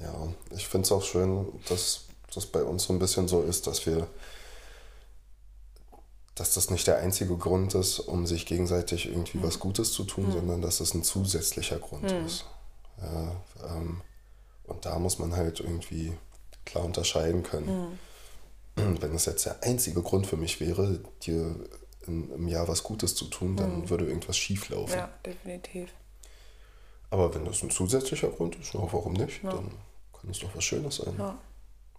Ja, 0.00 0.26
ich 0.50 0.66
finde 0.66 0.86
es 0.86 0.92
auch 0.92 1.04
schön, 1.04 1.46
dass 1.68 2.06
das 2.34 2.46
bei 2.46 2.64
uns 2.64 2.82
so 2.82 2.92
ein 2.92 2.98
bisschen 2.98 3.28
so 3.28 3.42
ist, 3.42 3.68
dass 3.68 3.86
wir, 3.86 4.08
dass 6.34 6.54
das 6.54 6.68
nicht 6.68 6.88
der 6.88 6.98
einzige 6.98 7.36
Grund 7.36 7.76
ist, 7.76 8.00
um 8.00 8.26
sich 8.26 8.44
gegenseitig 8.44 9.06
irgendwie 9.06 9.40
was 9.40 9.60
Gutes 9.60 9.92
zu 9.92 10.02
tun, 10.02 10.32
sondern 10.32 10.62
dass 10.62 10.80
es 10.80 10.94
ein 10.94 11.04
zusätzlicher 11.04 11.78
Grund 11.78 12.10
ist. 12.10 12.46
Ja, 13.00 13.32
ähm, 13.66 14.00
und 14.64 14.86
da 14.86 14.98
muss 14.98 15.18
man 15.18 15.34
halt 15.36 15.60
irgendwie 15.60 16.12
klar 16.64 16.84
unterscheiden 16.84 17.42
können. 17.42 17.98
Wenn 18.76 19.14
es 19.14 19.26
jetzt 19.26 19.46
der 19.46 19.62
einzige 19.62 20.02
Grund 20.02 20.26
für 20.26 20.36
mich 20.36 20.60
wäre, 20.60 21.00
dir 21.22 21.54
in, 22.06 22.30
im 22.30 22.48
Jahr 22.48 22.66
was 22.66 22.82
Gutes 22.82 23.14
zu 23.14 23.26
tun, 23.26 23.56
dann 23.56 23.88
würde 23.88 24.06
irgendwas 24.06 24.36
schief 24.36 24.68
laufen. 24.68 24.98
Ja, 24.98 25.10
definitiv. 25.24 25.90
Aber 27.10 27.32
wenn 27.34 27.44
das 27.44 27.62
ein 27.62 27.70
zusätzlicher 27.70 28.28
Grund 28.28 28.56
ist, 28.56 28.74
ja, 28.74 28.80
warum 28.80 29.12
nicht? 29.12 29.44
Dann 29.44 29.70
kann 30.12 30.30
es 30.30 30.40
doch 30.40 30.54
was 30.54 30.64
Schönes 30.64 30.96
sein. 30.96 31.14
Ja. 31.18 31.38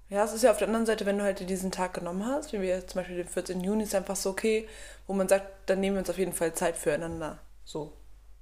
Ja, 0.09 0.23
es 0.23 0.33
ist 0.33 0.43
ja 0.43 0.51
auf 0.51 0.57
der 0.57 0.67
anderen 0.67 0.85
Seite, 0.85 1.05
wenn 1.07 1.17
du 1.17 1.23
halt 1.23 1.49
diesen 1.49 1.71
Tag 1.71 1.95
genommen 1.95 2.25
hast, 2.25 2.53
wie 2.53 2.61
wir 2.61 2.85
zum 2.85 2.99
Beispiel 2.99 3.17
den 3.17 3.27
14. 3.27 3.59
Juni, 3.61 3.83
ist 3.83 3.95
einfach 3.95 4.15
so 4.15 4.29
okay, 4.29 4.67
wo 5.07 5.13
man 5.13 5.27
sagt, 5.27 5.47
dann 5.67 5.79
nehmen 5.79 5.95
wir 5.95 6.01
uns 6.01 6.09
auf 6.11 6.19
jeden 6.19 6.33
Fall 6.33 6.53
Zeit 6.53 6.77
füreinander. 6.77 7.39
So. 7.63 7.91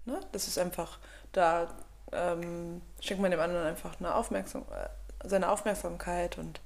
Ne? 0.04 0.20
Das 0.34 0.48
ist 0.48 0.58
einfach, 0.58 1.00
da 1.32 1.74
ähm, 2.16 2.82
schenkt 3.00 3.22
man 3.22 3.32
dem 3.32 3.40
anderen 3.40 3.66
einfach 3.66 4.00
eine 4.00 4.16
Aufmerksam 4.16 4.64
äh, 4.72 4.90
seine 5.24 5.50
Aufmerksamkeit 5.50 6.38
und 6.38 6.62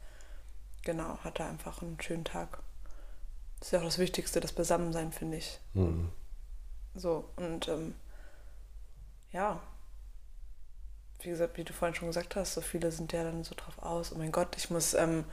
genau, 0.83 1.17
hat 1.23 1.39
da 1.39 1.47
einfach 1.47 1.81
einen 1.81 1.99
schönen 2.01 2.25
Tag. 2.25 2.59
Das 3.59 3.67
ist 3.67 3.71
ja 3.71 3.79
auch 3.79 3.85
das 3.85 3.99
Wichtigste, 3.99 4.39
das 4.39 4.53
Beisammensein, 4.53 5.11
finde 5.11 5.37
ich. 5.37 5.59
Hm. 5.73 6.11
So, 6.95 7.29
und 7.35 7.67
ähm, 7.67 7.95
ja, 9.31 9.59
wie 11.21 11.29
gesagt, 11.29 11.57
wie 11.57 11.63
du 11.63 11.73
vorhin 11.73 11.95
schon 11.95 12.07
gesagt 12.07 12.35
hast, 12.35 12.53
so 12.53 12.61
viele 12.61 12.91
sind 12.91 13.13
ja 13.13 13.23
dann 13.23 13.43
so 13.43 13.55
drauf 13.55 13.77
aus, 13.79 14.11
oh 14.13 14.17
mein 14.17 14.31
Gott, 14.31 14.55
ich 14.55 14.69
muss 14.69 14.93
ähm, 14.93 15.25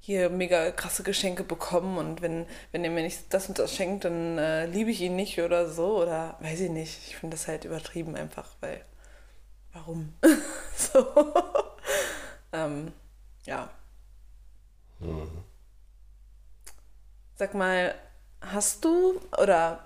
hier 0.00 0.28
mega 0.28 0.70
krasse 0.70 1.02
Geschenke 1.02 1.44
bekommen 1.44 1.96
und 1.96 2.20
wenn, 2.20 2.46
wenn 2.72 2.84
er 2.84 2.90
mir 2.90 3.02
nicht 3.02 3.32
das 3.32 3.48
und 3.48 3.58
das 3.58 3.74
schenkt, 3.74 4.04
dann 4.04 4.36
äh, 4.38 4.66
liebe 4.66 4.90
ich 4.90 5.00
ihn 5.00 5.16
nicht 5.16 5.40
oder 5.40 5.68
so 5.68 6.02
oder 6.02 6.36
weiß 6.40 6.60
ich 6.60 6.70
nicht. 6.70 7.08
Ich 7.08 7.16
finde 7.16 7.36
das 7.36 7.48
halt 7.48 7.64
übertrieben 7.64 8.14
einfach, 8.14 8.50
weil 8.60 8.84
warum? 9.74 10.14
so. 10.76 11.06
ähm, 12.52 12.92
ja. 13.44 13.68
Sag 17.34 17.54
mal, 17.54 17.94
hast 18.40 18.84
du 18.84 19.20
oder 19.36 19.84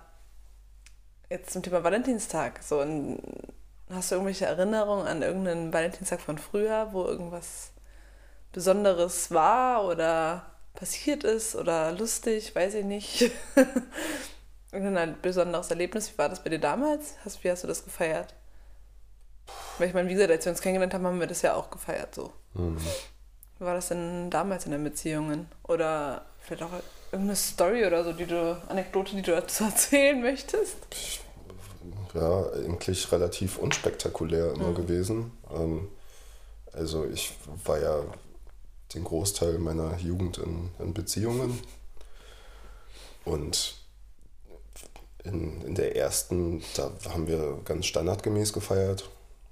jetzt 1.31 1.51
zum 1.51 1.63
Thema 1.63 1.83
Valentinstag, 1.83 2.63
so 2.63 2.81
ein, 2.81 3.19
hast 3.91 4.11
du 4.11 4.17
irgendwelche 4.17 4.47
Erinnerungen 4.47 5.07
an 5.07 5.23
irgendeinen 5.23 5.73
Valentinstag 5.73 6.21
von 6.21 6.39
früher, 6.39 6.93
wo 6.93 7.05
irgendwas 7.05 7.73
Besonderes 8.53 9.31
war 9.31 9.85
oder 9.85 10.47
passiert 10.75 11.25
ist 11.25 11.57
oder 11.57 11.93
lustig, 11.93 12.55
weiß 12.55 12.75
ich 12.75 12.85
nicht. 12.85 13.31
Irgendein 14.73 15.21
besonderes 15.23 15.71
Erlebnis, 15.71 16.13
wie 16.13 16.19
war 16.19 16.29
das 16.29 16.45
bei 16.45 16.51
dir 16.51 16.61
damals? 16.61 17.15
Hast, 17.25 17.43
wie 17.43 17.51
hast 17.51 17.65
du 17.65 17.67
das 17.67 17.85
gefeiert? 17.85 18.35
Weil 19.79 19.89
ich 19.89 19.95
meine, 19.95 20.09
wie 20.09 20.15
gesagt, 20.15 20.31
als 20.31 20.45
wir 20.45 20.53
uns 20.53 20.61
kennengelernt 20.61 20.95
haben, 20.95 21.07
haben 21.07 21.21
wir 21.21 21.27
das 21.27 21.43
ja 21.43 21.55
auch 21.55 21.71
gefeiert 21.71 22.15
so. 22.15 22.33
Mhm. 22.55 22.79
Wie 23.59 23.65
war 23.65 23.75
das 23.75 23.89
denn 23.89 24.31
damals 24.31 24.67
in 24.67 24.73
den 24.73 24.85
Beziehungen? 24.85 25.49
Oder 25.65 26.27
vielleicht 26.41 26.63
auch 26.63 26.73
irgendeine 27.13 27.37
Story 27.37 27.87
oder 27.87 28.05
so, 28.05 28.13
die 28.13 28.27
du, 28.27 28.61
Anekdote, 28.69 29.17
die 29.17 29.23
du 29.23 29.33
dazu 29.33 29.65
erzählen 29.65 30.21
möchtest? 30.21 30.77
ja, 32.15 32.51
eigentlich 32.53 33.11
relativ 33.13 33.59
unspektakulär 33.59 34.53
immer 34.53 34.73
gewesen. 34.73 35.33
Ähm, 35.51 35.89
also 36.73 37.07
ich 37.07 37.33
war 37.65 37.81
ja 37.81 38.05
den 38.95 39.05
Großteil 39.05 39.59
meiner 39.59 39.97
Jugend 39.99 40.39
in, 40.39 40.71
in 40.79 40.95
Beziehungen 40.95 41.61
und 43.25 43.77
in, 45.25 45.63
in 45.63 45.75
der 45.75 45.97
ersten, 45.97 46.63
da 46.75 46.91
haben 47.11 47.27
wir 47.27 47.61
ganz 47.65 47.87
standardgemäß 47.87 48.53
gefeiert. 48.53 49.11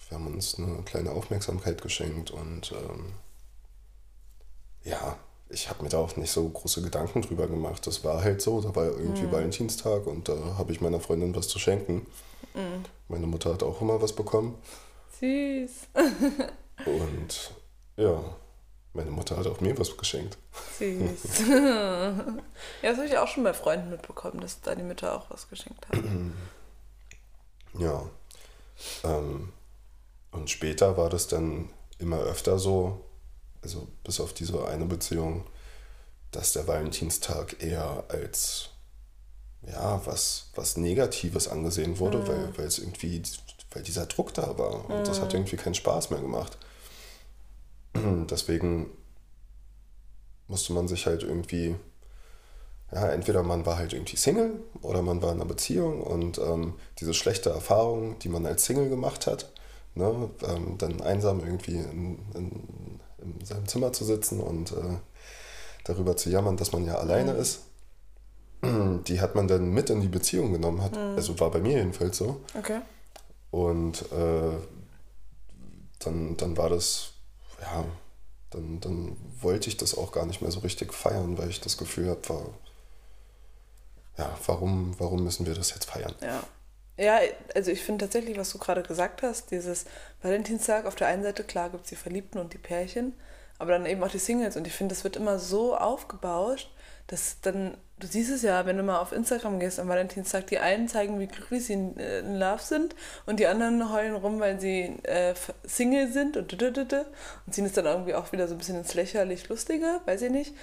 Wir 0.09 0.19
haben 0.19 0.27
uns 0.27 0.59
eine 0.59 0.83
kleine 0.85 1.11
Aufmerksamkeit 1.13 1.83
geschenkt 1.83 2.31
und 2.31 2.73
ähm, 2.73 3.13
ja, 4.85 5.19
ich 5.49 5.69
habe 5.69 5.83
mir 5.83 5.89
da 5.89 5.99
auch 5.99 6.17
nicht 6.17 6.31
so 6.31 6.49
große 6.49 6.83
Gedanken 6.83 7.23
drüber 7.23 7.47
gemacht. 7.47 7.87
Das 7.87 8.05
war 8.05 8.23
halt 8.23 8.41
so, 8.41 8.61
da 8.61 8.75
war 8.75 8.85
irgendwie 8.85 9.31
Valentinstag 9.31 10.07
und 10.07 10.29
da 10.29 10.37
habe 10.59 10.73
ich 10.73 10.81
meiner 10.81 11.01
Freundin 11.01 11.35
was 11.35 11.49
zu 11.49 11.59
schenken. 11.59 12.07
Meine 13.09 13.27
Mutter 13.27 13.53
hat 13.53 13.63
auch 13.63 13.81
immer 13.81 14.01
was 14.01 14.15
bekommen. 14.15 14.57
Süß. 15.21 15.71
Und 16.87 17.55
ja, 17.97 18.23
meine 18.93 19.11
Mutter 19.11 19.37
hat 19.37 19.47
auch 19.47 19.61
mir 19.61 19.79
was 19.79 19.97
geschenkt. 19.97 20.39
Süß. 20.79 21.49
ja, 21.49 22.13
das 22.83 22.97
habe 22.97 23.07
ich 23.07 23.19
auch 23.19 23.29
schon 23.29 23.45
bei 23.45 23.53
Freunden 23.53 23.91
mitbekommen, 23.91 24.41
dass 24.41 24.63
deine 24.63 24.83
Mütter 24.83 25.15
auch 25.15 25.31
was 25.31 25.49
geschenkt 25.49 25.87
haben. 25.89 26.35
Ja. 27.79 28.09
Ähm, 29.05 29.53
und 30.47 30.51
später 30.51 30.97
war 30.97 31.11
das 31.11 31.27
dann 31.27 31.71
immer 31.99 32.21
öfter 32.21 32.61
so, 32.61 33.01
also 33.63 33.89
bis 34.05 34.21
auf 34.21 34.33
diese 34.33 34.65
eine 34.69 34.85
Beziehung, 34.85 35.45
dass 36.31 36.53
der 36.53 36.69
Valentinstag 36.69 37.61
eher 37.61 38.05
als 38.07 38.69
ja, 39.63 40.01
was, 40.07 40.51
was 40.55 40.77
Negatives 40.77 41.49
angesehen 41.49 41.99
wurde, 41.99 42.29
weil, 42.29 42.57
weil 42.57 42.67
es 42.67 42.79
irgendwie, 42.79 43.21
weil 43.73 43.83
dieser 43.83 44.07
Druck 44.07 44.35
da 44.35 44.57
war. 44.57 44.89
Und 44.89 45.09
das 45.09 45.21
hat 45.21 45.35
irgendwie 45.35 45.57
keinen 45.57 45.75
Spaß 45.75 46.11
mehr 46.11 46.21
gemacht. 46.21 46.57
Deswegen 47.97 48.91
musste 50.47 50.75
man 50.75 50.87
sich 50.87 51.07
halt 51.07 51.25
irgendwie, 51.25 51.75
ja, 52.93 53.09
entweder 53.09 53.43
man 53.43 53.67
war 53.67 53.79
halt 53.79 53.95
irgendwie 53.95 54.17
Single 54.17 54.61
oder 54.81 55.03
man 55.03 55.21
war 55.23 55.33
in 55.33 55.41
einer 55.41 55.49
Beziehung 55.49 56.05
und 56.05 56.39
ähm, 56.39 56.75
diese 57.01 57.15
schlechte 57.15 57.51
Erfahrung, 57.51 58.21
die 58.21 58.29
man 58.29 58.47
als 58.47 58.65
Single 58.65 58.89
gemacht 58.89 59.27
hat, 59.27 59.51
ne, 59.97 60.31
ähm, 60.47 60.79
dann 60.79 61.01
einsam 61.01 61.41
irgendwie 61.41 61.77
in, 61.77 62.19
in, 62.35 63.01
in 63.19 63.45
seinem 63.45 63.67
Zimmer 63.67 63.93
zu 63.93 64.05
sitzen 64.05 64.41
und 64.41 64.71
äh, 64.73 64.99
darüber 65.85 66.17
zu 66.17 66.31
jammern, 66.31 66.57
dass 66.57 66.73
man 66.73 66.85
ja 66.85 66.95
alleine 66.97 67.35
Mhm. 67.35 67.41
ist. 67.41 67.61
Die 69.09 69.21
hat 69.21 69.35
man 69.35 69.49
dann 69.49 69.71
mit 69.73 69.91
in 69.91 70.01
die 70.01 70.09
Beziehung 70.09 70.53
genommen, 70.53 70.83
hat, 70.83 70.93
Mhm. 70.93 71.17
also 71.17 71.39
war 71.41 71.51
bei 71.51 71.61
mir 71.61 71.79
jedenfalls 71.79 72.17
so. 72.19 72.41
Okay. 72.57 72.81
Und 73.51 74.03
äh, 74.13 74.57
dann, 76.01 76.37
dann 76.37 76.57
war 76.57 76.69
das, 76.69 77.11
ja, 77.61 77.85
dann, 78.51 78.81
dann 78.81 79.17
wollte 79.41 79.69
ich 79.69 79.77
das 79.77 79.97
auch 79.97 80.13
gar 80.13 80.27
nicht 80.27 80.43
mehr 80.43 80.51
so 80.51 80.61
richtig 80.61 80.93
feiern, 80.95 81.39
weil 81.39 81.49
ich 81.51 81.61
das 81.61 81.77
Gefühl 81.79 82.11
habe, 82.11 82.29
war, 82.29 82.43
ja, 84.19 84.37
warum, 84.47 84.95
warum 84.99 85.23
müssen 85.25 85.47
wir 85.47 85.55
das 85.55 85.71
jetzt 85.71 85.87
feiern? 85.91 86.15
Ja. 86.23 86.43
Ja, 86.99 87.19
also 87.55 87.71
ich 87.71 87.83
finde 87.83 88.07
tatsächlich, 88.07 88.39
was 88.39 88.51
du 88.53 88.59
gerade 88.59 88.83
gesagt 88.83 89.23
hast, 89.23 89.51
dieses 89.51 89.85
Valentinstag, 90.23 90.87
auf 90.87 90.95
der 90.95 91.09
einen 91.09 91.23
Seite, 91.23 91.45
klar 91.45 91.71
gibt 91.71 91.85
es 91.85 91.91
die 91.91 91.97
Verliebten 91.97 92.39
und 92.39 92.55
die 92.55 92.59
Pärchen, 92.59 93.13
aber 93.59 93.73
dann 93.73 93.87
eben 93.87 94.03
auch 94.03 94.11
die 94.11 94.19
Singles. 94.19 94.57
Und 94.57 94.67
ich 94.67 94.73
finde, 94.73 94.95
das 94.95 95.05
wird 95.05 95.17
immer 95.17 95.39
so 95.39 95.77
aufgebauscht, 95.77 96.71
dass 97.07 97.41
dann, 97.43 97.77
du 97.99 98.07
siehst 98.07 98.31
es 98.31 98.43
ja, 98.43 98.65
wenn 98.67 98.79
du 98.79 98.83
mal 98.83 98.99
auf 98.99 99.13
Instagram 99.13 99.61
gehst 99.61 99.79
am 99.79 99.89
Valentinstag, 99.89 100.47
die 100.47 100.59
einen 100.59 100.89
zeigen, 100.89 101.21
wie 101.21 101.27
glücklich 101.27 101.67
sie 101.67 101.75
in, 101.75 101.99
äh, 101.99 102.21
in 102.21 102.37
Love 102.37 102.63
sind 102.63 102.97
und 103.27 103.39
die 103.41 103.47
anderen 103.47 103.93
heulen 103.93 104.17
rum, 104.17 104.41
weil 104.41 104.59
sie 104.61 104.97
äh, 105.05 105.35
Single 105.65 106.11
sind 106.13 106.37
und 106.37 106.53
und 106.53 107.53
ziehen 107.53 107.67
es 107.67 107.73
dann 107.73 107.85
irgendwie 107.87 108.15
auch 108.15 108.33
wieder 108.33 108.49
so 108.49 108.55
ein 108.55 108.59
bisschen 108.59 108.79
ins 108.79 108.95
lächerlich 108.95 109.49
Lustige, 109.49 110.01
weiß 110.07 110.23
ich 110.23 110.31
nicht. 110.31 110.55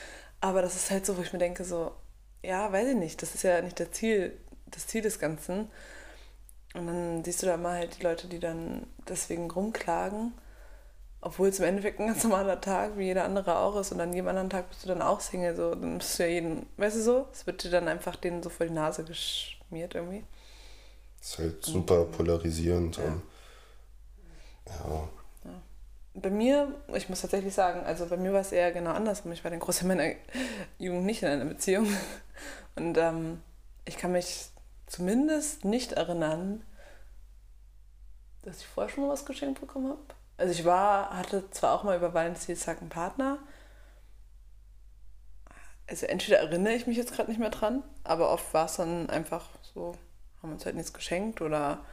Aber 0.41 0.61
das 0.61 0.75
ist 0.75 0.91
halt 0.91 1.05
so, 1.05 1.17
wo 1.17 1.21
ich 1.21 1.31
mir 1.31 1.39
denke, 1.39 1.63
so, 1.63 1.91
ja, 2.43 2.71
weiß 2.71 2.89
ich 2.89 2.95
nicht, 2.95 3.21
das 3.21 3.35
ist 3.35 3.43
ja 3.43 3.61
nicht 3.61 3.79
das 3.79 3.91
Ziel, 3.91 4.37
das 4.71 4.87
Ziel 4.87 5.01
des 5.01 5.19
Ganzen. 5.19 5.69
Und 6.73 6.87
dann 6.87 7.23
siehst 7.23 7.43
du 7.43 7.45
da 7.45 7.57
mal 7.57 7.77
halt 7.77 7.99
die 7.99 8.03
Leute, 8.03 8.27
die 8.27 8.39
dann 8.39 8.87
deswegen 9.07 9.49
rumklagen, 9.49 10.33
obwohl 11.21 11.49
es 11.49 11.59
im 11.59 11.65
Endeffekt 11.65 11.99
ein 11.99 12.07
ganz 12.07 12.23
normaler 12.23 12.59
Tag, 12.59 12.97
wie 12.97 13.05
jeder 13.05 13.25
andere 13.25 13.57
auch 13.57 13.75
ist. 13.79 13.91
Und 13.91 14.01
an 14.01 14.13
jedem 14.13 14.27
anderen 14.27 14.49
Tag 14.49 14.69
bist 14.69 14.83
du 14.83 14.87
dann 14.87 15.01
auch 15.01 15.19
Single. 15.19 15.55
So. 15.55 15.75
Dann 15.75 15.99
bist 15.99 16.17
du 16.17 16.23
ja 16.23 16.29
jeden, 16.29 16.65
weißt 16.77 16.97
du 16.97 17.01
so? 17.01 17.27
Es 17.31 17.45
wird 17.45 17.63
dir 17.63 17.69
dann 17.69 17.87
einfach 17.87 18.15
denen 18.15 18.41
so 18.41 18.49
vor 18.49 18.65
die 18.65 18.73
Nase 18.73 19.03
geschmiert 19.03 19.95
irgendwie. 19.95 20.23
Das 21.19 21.29
ist 21.29 21.39
halt 21.39 21.63
super 21.63 22.05
polarisierend. 22.05 22.97
Ja. 22.97 23.03
Und, 23.03 23.21
ja, 24.65 25.61
Bei 26.15 26.29
mir, 26.29 26.75
ich 26.93 27.07
muss 27.07 27.21
tatsächlich 27.21 27.53
sagen, 27.53 27.85
also 27.85 28.07
bei 28.07 28.17
mir 28.17 28.33
war 28.33 28.41
es 28.41 28.51
eher 28.51 28.71
genau 28.71 28.91
andersrum. 28.91 29.31
Ich 29.31 29.43
war 29.43 29.51
den 29.51 29.59
Großteil 29.59 29.87
meiner 29.87 30.15
Jugend 30.79 31.05
nicht 31.05 31.21
in 31.21 31.29
einer 31.29 31.45
Beziehung. 31.45 31.87
Und 32.75 32.97
ähm, 32.97 33.41
ich 33.85 33.97
kann 33.97 34.11
mich 34.11 34.47
zumindest 34.93 35.65
nicht 35.65 35.93
erinnern, 35.93 36.63
dass 38.43 38.59
ich 38.59 38.67
vorher 38.67 38.93
schon 38.93 39.05
mal 39.05 39.11
was 39.11 39.25
geschenkt 39.25 39.59
bekommen 39.59 39.89
habe. 39.89 40.01
Also 40.37 40.51
ich 40.51 40.65
war, 40.65 41.17
hatte 41.17 41.49
zwar 41.49 41.73
auch 41.73 41.83
mal 41.83 41.97
über 41.97 42.13
Valentinstag 42.13 42.79
einen 42.79 42.89
Partner. 42.89 43.39
Also 45.87 46.05
entweder 46.05 46.39
erinnere 46.39 46.73
ich 46.73 46.85
mich 46.85 46.97
jetzt 46.97 47.13
gerade 47.13 47.29
nicht 47.29 47.39
mehr 47.39 47.49
dran, 47.49 47.83
aber 48.03 48.31
oft 48.31 48.53
war 48.53 48.65
es 48.65 48.75
dann 48.75 49.09
einfach 49.09 49.47
so, 49.73 49.95
haben 50.41 50.51
uns 50.51 50.65
halt 50.65 50.75
nichts 50.75 50.93
geschenkt 50.93 51.41
oder 51.41 51.83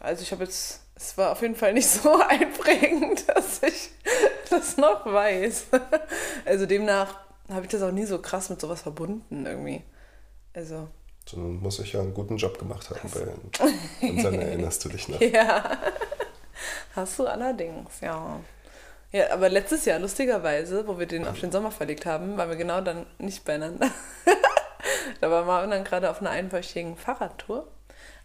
also 0.00 0.22
ich 0.22 0.32
habe 0.32 0.44
jetzt, 0.44 0.80
es 0.94 1.16
war 1.18 1.32
auf 1.32 1.42
jeden 1.42 1.56
Fall 1.56 1.72
nicht 1.72 1.88
so 1.88 2.20
einprägend, 2.20 3.26
dass 3.28 3.62
ich 3.62 3.90
das 4.50 4.76
noch 4.76 5.06
weiß. 5.06 5.66
Also 6.44 6.66
demnach 6.66 7.27
habe 7.48 7.62
ich 7.66 7.70
das 7.70 7.82
auch 7.82 7.92
nie 7.92 8.04
so 8.04 8.20
krass 8.20 8.50
mit 8.50 8.60
sowas 8.60 8.82
verbunden 8.82 9.46
irgendwie. 9.46 9.82
Also, 10.54 10.88
dann 11.32 11.60
muss 11.60 11.78
ich 11.78 11.92
ja 11.92 12.00
einen 12.00 12.14
guten 12.14 12.36
Job 12.36 12.58
gemacht 12.58 12.90
haben. 12.90 13.10
Bei, 13.12 14.08
und 14.08 14.24
dann 14.24 14.34
erinnerst 14.34 14.84
du 14.84 14.88
dich 14.88 15.08
noch. 15.08 15.20
ja. 15.20 15.78
Hast 16.94 17.18
du 17.18 17.26
allerdings, 17.26 18.00
ja. 18.00 18.40
Ja, 19.12 19.32
aber 19.32 19.48
letztes 19.48 19.84
Jahr, 19.84 19.98
lustigerweise, 19.98 20.86
wo 20.86 20.98
wir 20.98 21.06
den 21.06 21.26
auf 21.26 21.40
den 21.40 21.50
Sommer 21.50 21.70
verlegt 21.70 22.04
haben, 22.06 22.36
waren 22.36 22.48
wir 22.50 22.56
genau 22.56 22.80
dann 22.80 23.06
nicht 23.18 23.44
beieinander. 23.44 23.90
da 25.20 25.30
war 25.30 25.44
Marvin 25.44 25.70
dann 25.70 25.84
gerade 25.84 26.10
auf 26.10 26.20
einer 26.20 26.30
einwöchigen 26.30 26.96
Fahrradtour. 26.96 27.66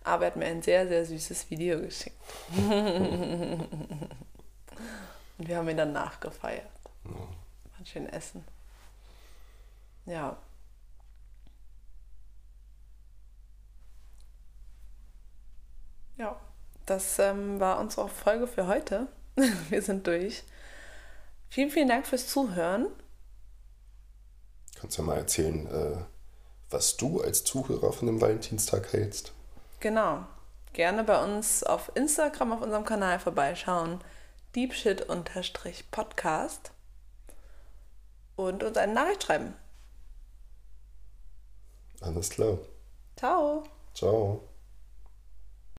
Aber 0.03 0.25
er 0.25 0.31
hat 0.31 0.35
mir 0.35 0.45
ein 0.45 0.61
sehr, 0.61 0.87
sehr 0.87 1.05
süßes 1.05 1.49
Video 1.49 1.79
geschickt. 1.79 2.17
Und 2.57 3.67
wir 5.37 5.57
haben 5.57 5.69
ihn 5.69 5.77
dann 5.77 5.93
nachgefeiert. 5.93 6.67
War 7.05 7.85
schön 7.85 8.07
essen. 8.09 8.43
Ja. 10.05 10.37
Ja, 16.17 16.39
das 16.85 17.17
ähm, 17.19 17.59
war 17.59 17.79
unsere 17.79 18.09
Folge 18.09 18.47
für 18.47 18.67
heute. 18.67 19.07
wir 19.69 19.81
sind 19.81 20.05
durch. 20.05 20.43
Vielen, 21.49 21.71
vielen 21.71 21.87
Dank 21.87 22.05
fürs 22.05 22.27
Zuhören. 22.27 22.87
Kannst 24.79 24.97
ja 24.97 25.03
mal 25.03 25.17
erzählen, 25.17 25.67
äh, 25.67 25.97
was 26.69 26.97
du 26.97 27.21
als 27.21 27.43
Zuhörer 27.43 27.93
von 27.93 28.07
dem 28.07 28.19
Valentinstag 28.19 28.91
hältst. 28.91 29.31
Genau. 29.79 30.25
Gerne 30.73 31.03
bei 31.03 31.23
uns 31.23 31.63
auf 31.63 31.91
Instagram 31.95 32.53
auf 32.53 32.61
unserem 32.61 32.83
Kanal 32.83 33.19
vorbeischauen. 33.19 34.01
Deepshit-Podcast. 34.55 36.71
Und 38.35 38.63
uns 38.63 38.77
eine 38.77 38.93
Nachricht 38.93 39.23
schreiben. 39.23 39.53
Alles 42.03 42.29
klar. 42.29 42.57
Ciao. 43.15 43.63
Ciao. 43.93 44.52